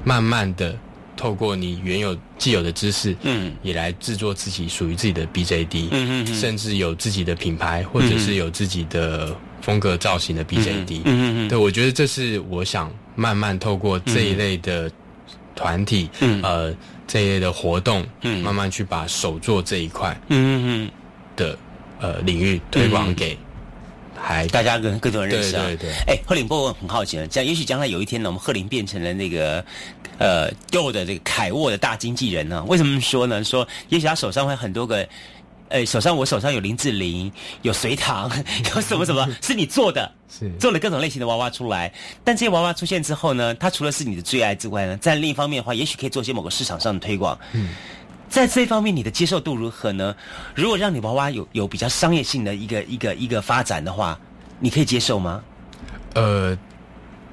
[0.04, 0.78] 慢慢的
[1.16, 14.88] 透过你原有既有的知识，嗯，也来制作自己属于自己的 BJD，嗯嗯，甚至有自己的品牌，或者是有自己的风格造型的 BJD，嗯嗯，对我觉得这是我想慢慢透过这一类的
[15.54, 16.74] 团体，嗯呃
[17.06, 20.90] 这一类的活动，嗯，慢慢去把手作这一块，嗯嗯
[21.36, 21.58] 的。
[22.04, 23.38] 呃，领域推广给
[24.20, 25.62] 还大家更更多人认识啊。
[25.66, 25.92] 对对对。
[26.08, 29.64] 哎，贺林波，我很好奇了，这样也许将来有一天呢，我们贺林变成了那个
[30.18, 32.64] 呃 Do 的这个凯沃的大经纪人呢？
[32.66, 33.44] 为什么说呢？
[33.44, 35.08] 说也许他手上会很多个，
[35.72, 38.30] 呃，手上我手上有林志玲，有隋唐，
[38.74, 41.92] 有什么什么是你做的，是做了各种类型的娃娃出来。
[42.22, 47.38] 但这些娃娃出现之后呢，它除了是你的最爱之外呢，在另一方面的话，也许可以做一些某个市场上的推广。
[47.52, 47.70] 嗯。
[48.28, 50.14] 在这方面，你的接受度如何呢？
[50.54, 54.18] 如果让你娃娃有有比较商业性的一个一个一个发展的话，
[54.58, 55.42] 你可以接受吗？
[56.14, 56.56] 呃，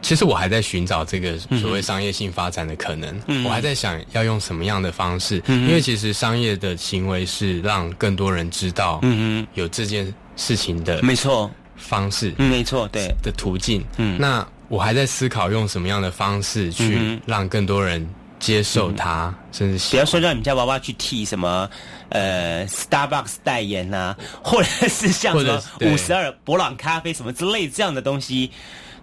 [0.01, 3.21] 其实我还在寻找这个所谓商业性发展的可能。
[3.27, 11.49] 嗯、我还在想要用什么样的方式，嗯、因为其实商业的行为是让更多人知道，嗯有这件事情的没错。
[11.75, 13.13] 方式，嗯，没错，对。
[13.23, 13.83] 的途径。
[13.97, 18.07] 嗯，那我还在思考用什么样的方式去让更多人。
[18.39, 21.69] 接受它，嗯、甚至比方说让你们家娃娃去替什么
[22.07, 28.49] 呃 Starbucks 代言呐、啊，或者是像什么五十二博朗咖啡什么之类这样的东西，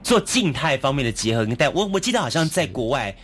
[0.02, 1.68] 做静态方面的结合跟代。
[1.68, 3.14] 我我记得好像在国外，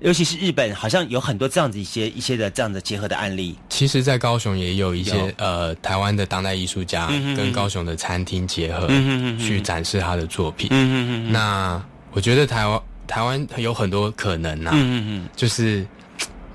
[0.00, 3.56] 尤其是日本，好像有很多这样子一些一些的这样的结合的案例。
[3.68, 7.06] 其实，在高雄也有一些呃台湾的当代艺术家
[7.36, 10.68] 跟高雄的餐厅结合，嗯、去展示他的作品。
[11.32, 12.80] 那我觉得台湾。
[13.04, 15.86] 台湾有很多可能呐、啊，嗯嗯嗯，就是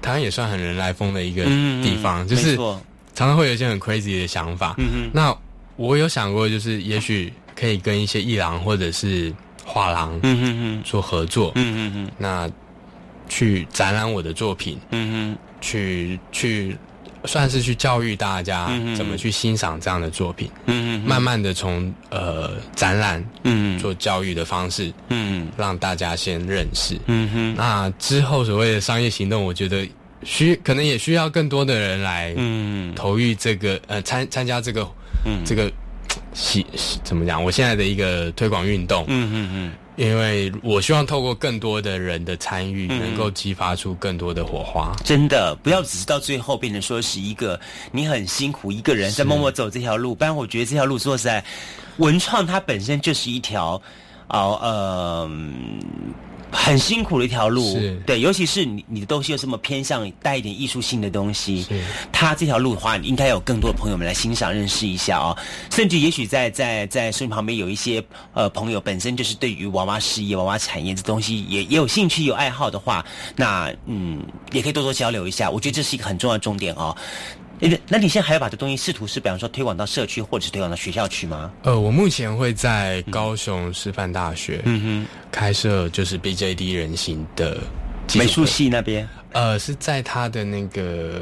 [0.01, 2.55] 台湾也算很人来疯的一个地方，嗯、就是
[3.13, 4.75] 常常会有一些很 crazy 的想法。
[5.11, 5.35] 那
[5.75, 9.31] 我有想过，就是也许可以跟一些艺廊或者是
[9.67, 12.49] 画廊，嗯哼哼，做合作，嗯哼哼，那
[13.27, 16.77] 去展览我的作品，嗯哼，去去
[17.25, 29.85] 算是去教育大家怎么去欣赏这样的作品，嗯慢慢的从呃展览，嗯做教育的方式，嗯让大家先认识，嗯哼，那之后所谓的商业行动，我觉得
[30.23, 32.95] 需可能也需要更多的人来，嗯。
[32.95, 34.87] 投入这个呃参参加这个，
[35.25, 35.43] 嗯。
[35.45, 35.69] 这个
[36.37, 36.63] 喜
[37.03, 37.43] 怎么讲？
[37.43, 39.73] 我现在的一个推广运动，嗯嗯嗯。
[39.95, 44.95] 因为我希望透过更多的人的参与，能够激发出更多的火花。
[45.03, 47.59] 真的，不要只是到最后变成说是一个
[47.91, 50.13] 你很辛苦一个人在默默走这条路。
[50.13, 51.43] 不然，我觉得这条路说实在，
[51.97, 53.81] 文创它本身就是一条，
[54.27, 55.31] 哦呃。
[56.51, 61.65] 很辛苦的一条路，对，尤其是你你的东西又这么偏向带一点艺术性的东西，
[62.11, 65.37] 他这条路的话，你应该有更多的朋友们来欣赏、认识一下哦。
[65.69, 74.21] 甚至也许在在在身旁边有一些呃朋友本身就是对于娃娃事业、娃娃产业这东西也也有兴趣、有爱好的话，那嗯
[74.51, 75.49] 也可以多多交流一下。
[75.49, 76.95] 我觉得这是一个很重要的重点哦。
[77.87, 81.51] 那你现在还要把这东西试图是，比方说推广到社区或者是推广到学校去吗？
[81.63, 87.57] 呃，我目前会在高雄师范大学，嗯哼，开设就是 BJD 人形的
[88.15, 91.21] 美术系那边，呃，是在他的那个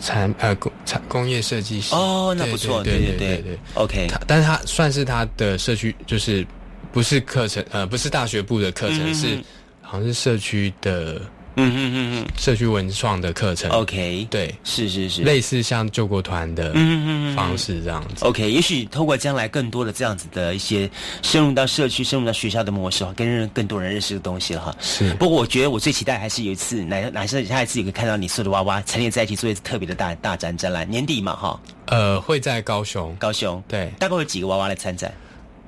[0.00, 1.94] 产呃工产工业设计系。
[1.94, 4.08] 哦，那不错，对对对对，OK。
[4.26, 6.46] 但是他算是他的社区，就是
[6.90, 9.38] 不是课程，呃，不是大学部的课程，是
[9.82, 11.20] 好像是社区的。
[11.60, 13.70] 嗯嗯嗯嗯，社区文创的课程。
[13.70, 18.24] OK，对，是是是，类似像救国团的嗯嗯嗯方式这样子。
[18.24, 20.90] OK，也许透过将来更多的这样子的一些
[21.22, 24.74] 深入到社区、深入到学校的模式，跟认更多人认识的东西了哈。
[24.80, 25.12] 是。
[25.14, 33.62] 不过我觉得我最期待还是有一次，哪哪是下一次有个看到你所有的娃娃陈列在一起做一次特别的大大展展览，年底嘛哈，呃，会在高雄，高雄。
[33.68, 35.12] 对，大概有几个娃娃来参展？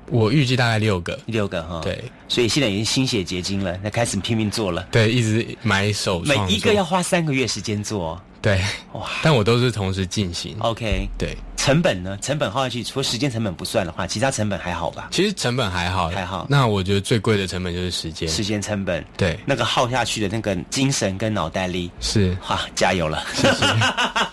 [0.07, 1.81] 我预计大概六个，六个哈。
[1.83, 4.85] 对，所以现在已经心血结晶了，那开始拼命做了。
[4.91, 8.21] 对，一直买手每一个要花三个月时间做哦。
[8.41, 10.55] 对，哇，但我都是同时进行。
[10.59, 12.17] OK，对，成本呢？
[12.21, 15.07] 成本耗下去，除了时间成本不算的话，其他成本还好吧？
[15.11, 16.45] 其实成本还好，还好。
[16.49, 19.01] 那我觉得最贵的成本就是时间，时间成本。
[19.15, 23.25] 对，那个耗下去的那个精神跟脑袋力是哈，加油了！
[23.33, 23.65] 谢谢。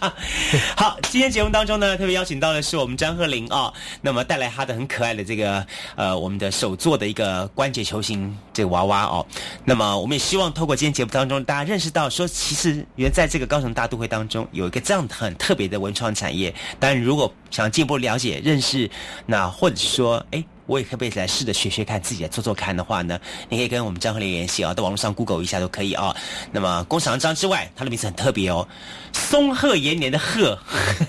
[0.74, 5.64] 好，今天节目当中呢，特别邀请到的是我们张鹤龄啊、那么带来他的很可爱的这个
[5.94, 9.24] 呃我们的手做的一个关节球形这个娃娃哦。
[9.64, 16.52] 那么我们也希望透过今天节目当中，大家认识到说，其实原来在这个高雄大都会当中有一个这样很特别的文创产业。
[16.80, 17.19] 当然，如果
[17.50, 18.88] 想进一步了解、认识，
[19.26, 20.44] 那或者是说，哎。
[20.66, 23.18] 我也可不可以来试着学学看，自己来做做看的话呢？
[23.48, 26.14] 你可以跟我们张鹤林联系啊，在网络上 Google 一下都可以啊。
[26.52, 28.68] 那么工厂张之外，他的名字很特别哦，
[29.12, 30.56] 松鹤延年的鹤，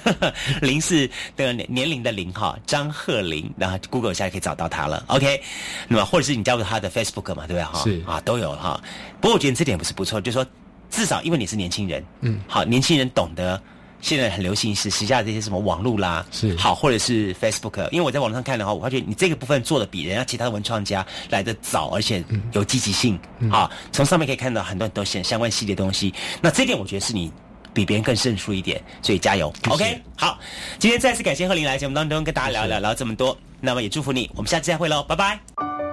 [0.64, 1.08] 林是
[1.38, 5.04] 的年龄的林哈，张鹤林，然后 Google 一下就可以找到他了。
[5.06, 5.40] OK，
[5.88, 7.84] 那么或者是你加入他的 Facebook 嘛，对不对哈？
[7.84, 8.82] 是啊，都有哈。
[9.20, 10.48] 不过我觉得这点不是不错，就是说
[10.90, 13.62] 至少因为你是年轻人，嗯，好，年轻人懂得。
[14.02, 22.24] 现在很流行是时下这些什么网络啦，是好，或者是 Facebook，因为我在网络上看的话，我发觉你这个部分做的比人家其他的文创家来的早，而且
[22.54, 23.18] 有积极性，
[23.52, 26.14] 啊，从上面可以看到很多很多相相关系列东西。
[26.42, 27.32] 那这点我觉得是你
[27.74, 29.54] 比别人更胜出一点，所以加油。
[29.70, 30.40] OK，好，
[30.80, 35.91] 今天再次感谢贺林来节目当中跟大家聊聊聊这么多，那么也祝福你，我们下次再会喽，拜拜。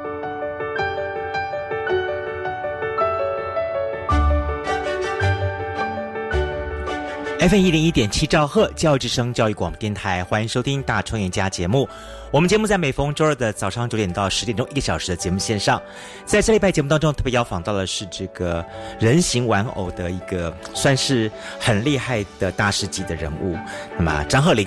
[7.41, 11.89] FM 一零一点七兆赫教育之声教育广播电台，欢迎收听《大创业家》节目。
[12.33, 15.81] 我们节目在每逢周二的早上九点到十点钟一个小时的节目线上，
[16.25, 18.65] 在这礼拜节目当中特别邀访到的是这个
[18.99, 21.31] 人形玩偶的一个算是
[21.61, 23.57] 很厉害的大师级的人物，
[23.97, 24.67] 那么张鹤龄。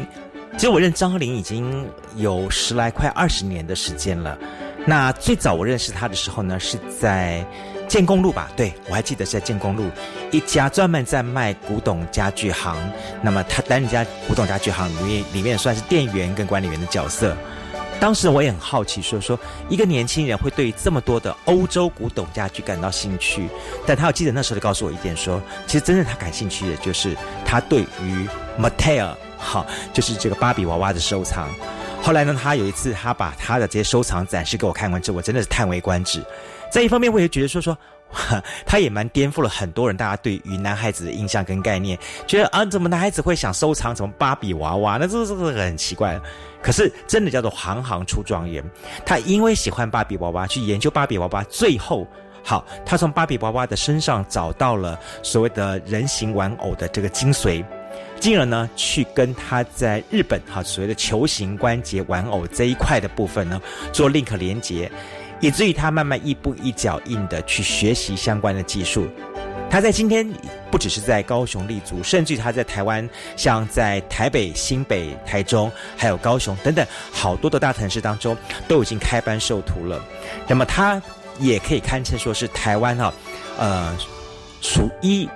[0.53, 4.37] 其实我认张鹤龄已经有十来快二十年的时间了。
[4.85, 7.45] 那最早我认识他的时候呢，是在
[7.91, 8.49] 建工路吧？
[8.55, 9.89] 对我还记得是在建工路
[10.31, 12.77] 一家专门在卖古董家具行。
[13.21, 17.35] 那么他担任家古董家具行里面里面算是店员跟管理员的角色。
[17.99, 19.37] 当时我也很好奇，说说
[19.67, 23.49] 一个年轻人会对这么多的欧洲古董家具感到兴趣，
[23.85, 27.13] 但他我记得那时候就告诉我一点说，其实真正他感兴趣的就是
[27.43, 28.25] 他对于
[28.57, 31.49] Mattel 好，就是这个芭比娃娃的收藏。
[32.01, 36.23] 后来呢，他有一次他把他的这些收藏展示给我看完之后，我真的是叹为观止。
[36.71, 37.77] 在一方面，我也觉得说说。
[38.67, 41.97] 他也蛮颠覆了很多人大家对于男孩子的印象跟概念，
[42.27, 44.97] 觉得啊，怎么男孩子会想收藏什么芭比娃娃？
[44.97, 46.19] 那这这个很奇怪。
[46.61, 48.61] 可是真的叫做行行出状元，
[49.05, 52.05] 他因为喜欢芭比娃娃，去研究芭比娃娃，最后
[52.43, 57.63] 好，他从芭比娃娃的身上找到了所谓的人形玩偶的这个精髓。
[58.19, 63.61] 进而呢，去跟他在日本哈所谓的球形关节玩偶这一块的部分呢
[63.93, 64.91] 做 link 连接。
[65.41, 69.07] 以至于他慢慢一步一脚印的去学习相关的技术。
[69.69, 70.29] 他在今天
[70.69, 78.35] 不只是在高雄立足，甚至他在台湾，像在台北、新北、台中，还有高雄等等好多的大城市当中，
[78.67, 80.03] 都已经开班授徒了。
[80.45, 81.01] 那么他
[81.39, 83.13] 也可以堪称说是台湾哈、
[83.57, 83.97] 呃，
[84.59, 85.29] 数一，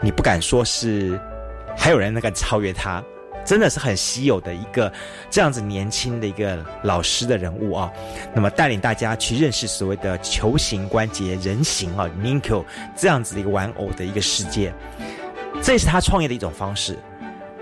[0.00, 1.20] 你不敢说是
[1.76, 3.02] 还有人能够超越他。
[3.50, 4.92] 真的是很稀有的一个
[5.28, 7.90] 这样子年轻的一个老师的人物啊，
[8.32, 12.64] 那么带领大家去认识所谓的球形关节人形啊 n i n k o
[12.96, 14.72] 这样子的一个玩偶的一个世界，
[15.60, 16.96] 这是他创业的一种方式。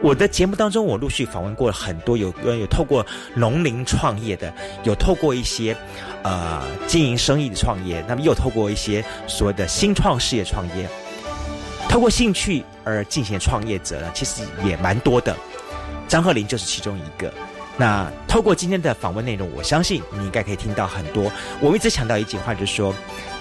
[0.02, 3.02] 我的节目当中，我陆续访问过了很多有有透过
[3.34, 4.52] 农林创业的，
[4.84, 5.74] 有透过一些
[6.22, 10.86] 呃经营生意的创业，那么又透过一些所谓的新创事业创业，
[11.88, 15.34] 透过兴趣而进行创业者呢，其实也蛮多的。
[16.08, 17.32] 张鹤林就是其中一个。
[17.80, 21.30] 那透过今天的访问内容，我相信你应该可以听到很多。
[21.60, 22.92] 我一直强调一句话，就是说，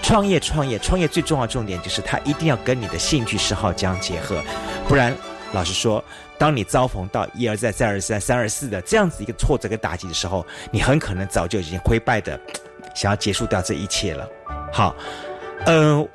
[0.03, 4.39] 创业、创业、创业最重要的重点就是它一定要跟你的兴趣嗜好相结合，
[4.87, 5.11] 不然，
[5.53, 6.03] 老实说，
[6.37, 12.39] 当你遭逢到一而再、再而三、三而四的这样子一个挫折跟打击的时候，你很可能早就已经灰败的
[12.93, 14.29] 想要结束掉这一切了。
[14.71, 14.95] 好，
[15.65, 16.07] 嗯、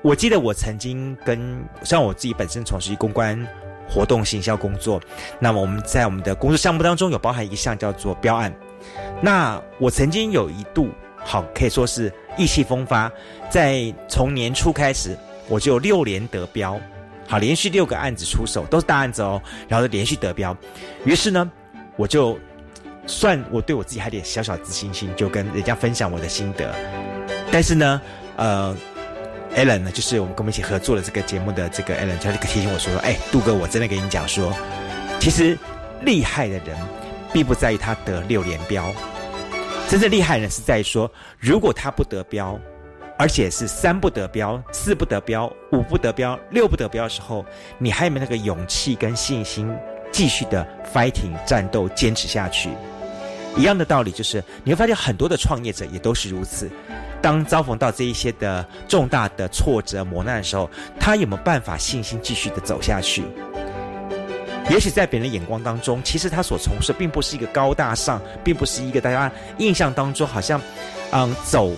[0.00, 3.46] 我记得我曾经跟像我自己本身从事公关。
[3.88, 5.00] 活动行销工作，
[5.38, 8.52] 那么我们在我们的工作项目当中有包含一项叫做标案。
[9.20, 13.10] 那我曾经有一度好可以说是意气风发，
[13.50, 15.16] 在从年初开始
[15.48, 16.78] 我就六连得标，
[17.26, 20.56] 好，连续六个案子出手都是大案子哦，然后连续得标。
[21.04, 21.50] 于是呢，
[21.96, 22.38] 我就
[23.06, 26.74] 算我对我自己还有点小小自信心，就跟人家分享我的心得。
[27.50, 28.00] 但是呢，
[28.36, 28.76] 呃
[29.56, 34.52] ，Allen 呢，就是我们跟我们一起合作的这个节目的这个 Allen，他就提醒我说：“哎，杜哥，我真的跟你讲说，
[35.18, 35.58] 其实
[36.02, 36.76] 厉害的人
[37.32, 38.92] 并不在于他得六连标。”
[39.88, 42.58] 真正厉害的人是在于说，如果他不得标，
[43.16, 47.44] 而且是三不得标、四不得标、五不得标、六不得标的时候，
[47.78, 49.72] 你还有没有那个勇气跟信心
[50.12, 52.70] 继续的 fighting 战斗、坚持下去？
[53.56, 56.68] 一样的道理就是，你会发现很多的创业者也都是如此。
[57.26, 60.70] 当遭逢到这一些的重大的挫折、磨难的时候，
[61.00, 63.24] 他有没有办法信心继续的走下去？
[64.70, 70.60] 也许在别人眼光当中，其实他所从事并不是一个高大上，并不是一个大家印象当中好像，
[71.10, 71.72] 嗯，走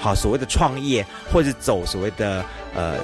[0.00, 2.44] 好所谓的创业，或者走所谓的
[2.74, 2.96] 呃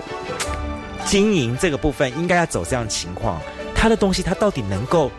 [1.05, 3.41] 经营这个部分，应该要走这样情况。
[3.73, 5.13] 他的东西，他到底能够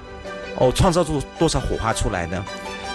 [0.57, 2.43] 哦创造出多少火花出来呢？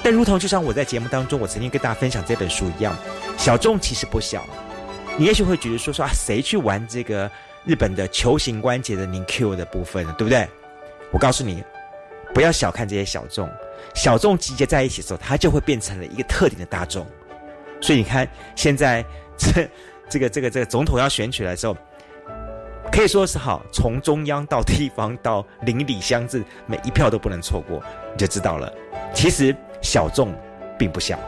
[0.03, 2.97] 但如同就像我在节目当中，我曾经跟大家分享这本书一样，
[3.37, 4.47] 小众其实不小。
[5.19, 7.31] 你也许会觉得说说啊，谁去玩这个
[7.65, 10.49] 日本的球形关节的 NQ 的部分呢，对不对？
[11.11, 11.63] 我告诉你，
[12.33, 13.51] 不要小看这些小众，
[13.95, 17.07] 小众集结在一起的时候，它就会变成了一个特定的大众。
[17.83, 18.27] 所以你看，
[18.57, 19.05] 现在
[19.37, 19.69] 这
[20.09, 21.77] 这个这个这个总统要选举的时候，
[22.91, 27.83] 可以说是好，从中央到地方到邻里乡镇，每一票都不能错过，
[28.13, 28.73] 你就知道了。
[29.13, 30.35] 其实小众
[30.79, 31.19] 并不小。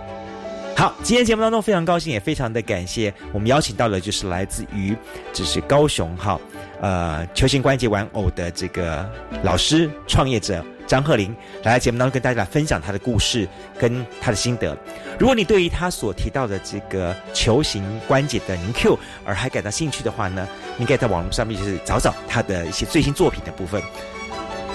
[0.75, 4.97] 好，今天节目当中非常高兴，也非常的感谢我们邀请到的，就是来自于
[5.33, 6.41] 这是高雄哈。
[6.81, 9.09] 呃，球形关节玩偶的这个
[9.45, 11.33] 老师创业者张鹤龄
[11.63, 13.47] 来节目当中跟大家分享他的故事
[13.79, 14.77] 跟他的心得。
[15.17, 23.81] 如果你对于他所提到的这个球形关节的凝 Q 而还感到兴趣的话呢，你可以在网络上面就是找找他的一些最新作品的部分。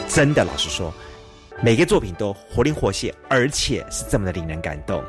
[0.07, 0.93] 真的，老实说，
[1.63, 5.03] 每个作品都活灵活现，而且是这么的令人感动。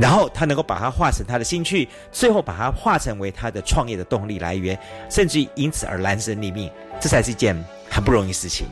[0.00, 4.78] 然后他能够把它化成他的兴趣，最后把它化成为他的创业的动力来源，
[5.10, 6.70] 甚至因此而安身立命，
[7.00, 7.54] 这才是一件
[7.90, 8.66] 很不容易的事情。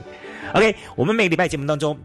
[0.54, 1.98] OK，我们每个礼拜节目当中，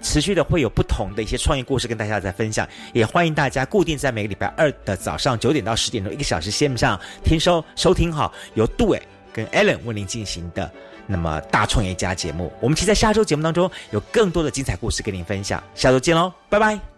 [0.00, 10.72] 持续的会有不同的一些创业故事跟大家在分享，也欢迎大家固定在每个礼拜二的早上九点到十点钟一个小时线上听收收听好由杜伟跟 Allen 为您进行的
[11.06, 12.52] 那么大创业家节目。
[12.60, 16.95] 我们期待下周节目当中有更多的精彩故事跟您分享，下周见喽，拜拜。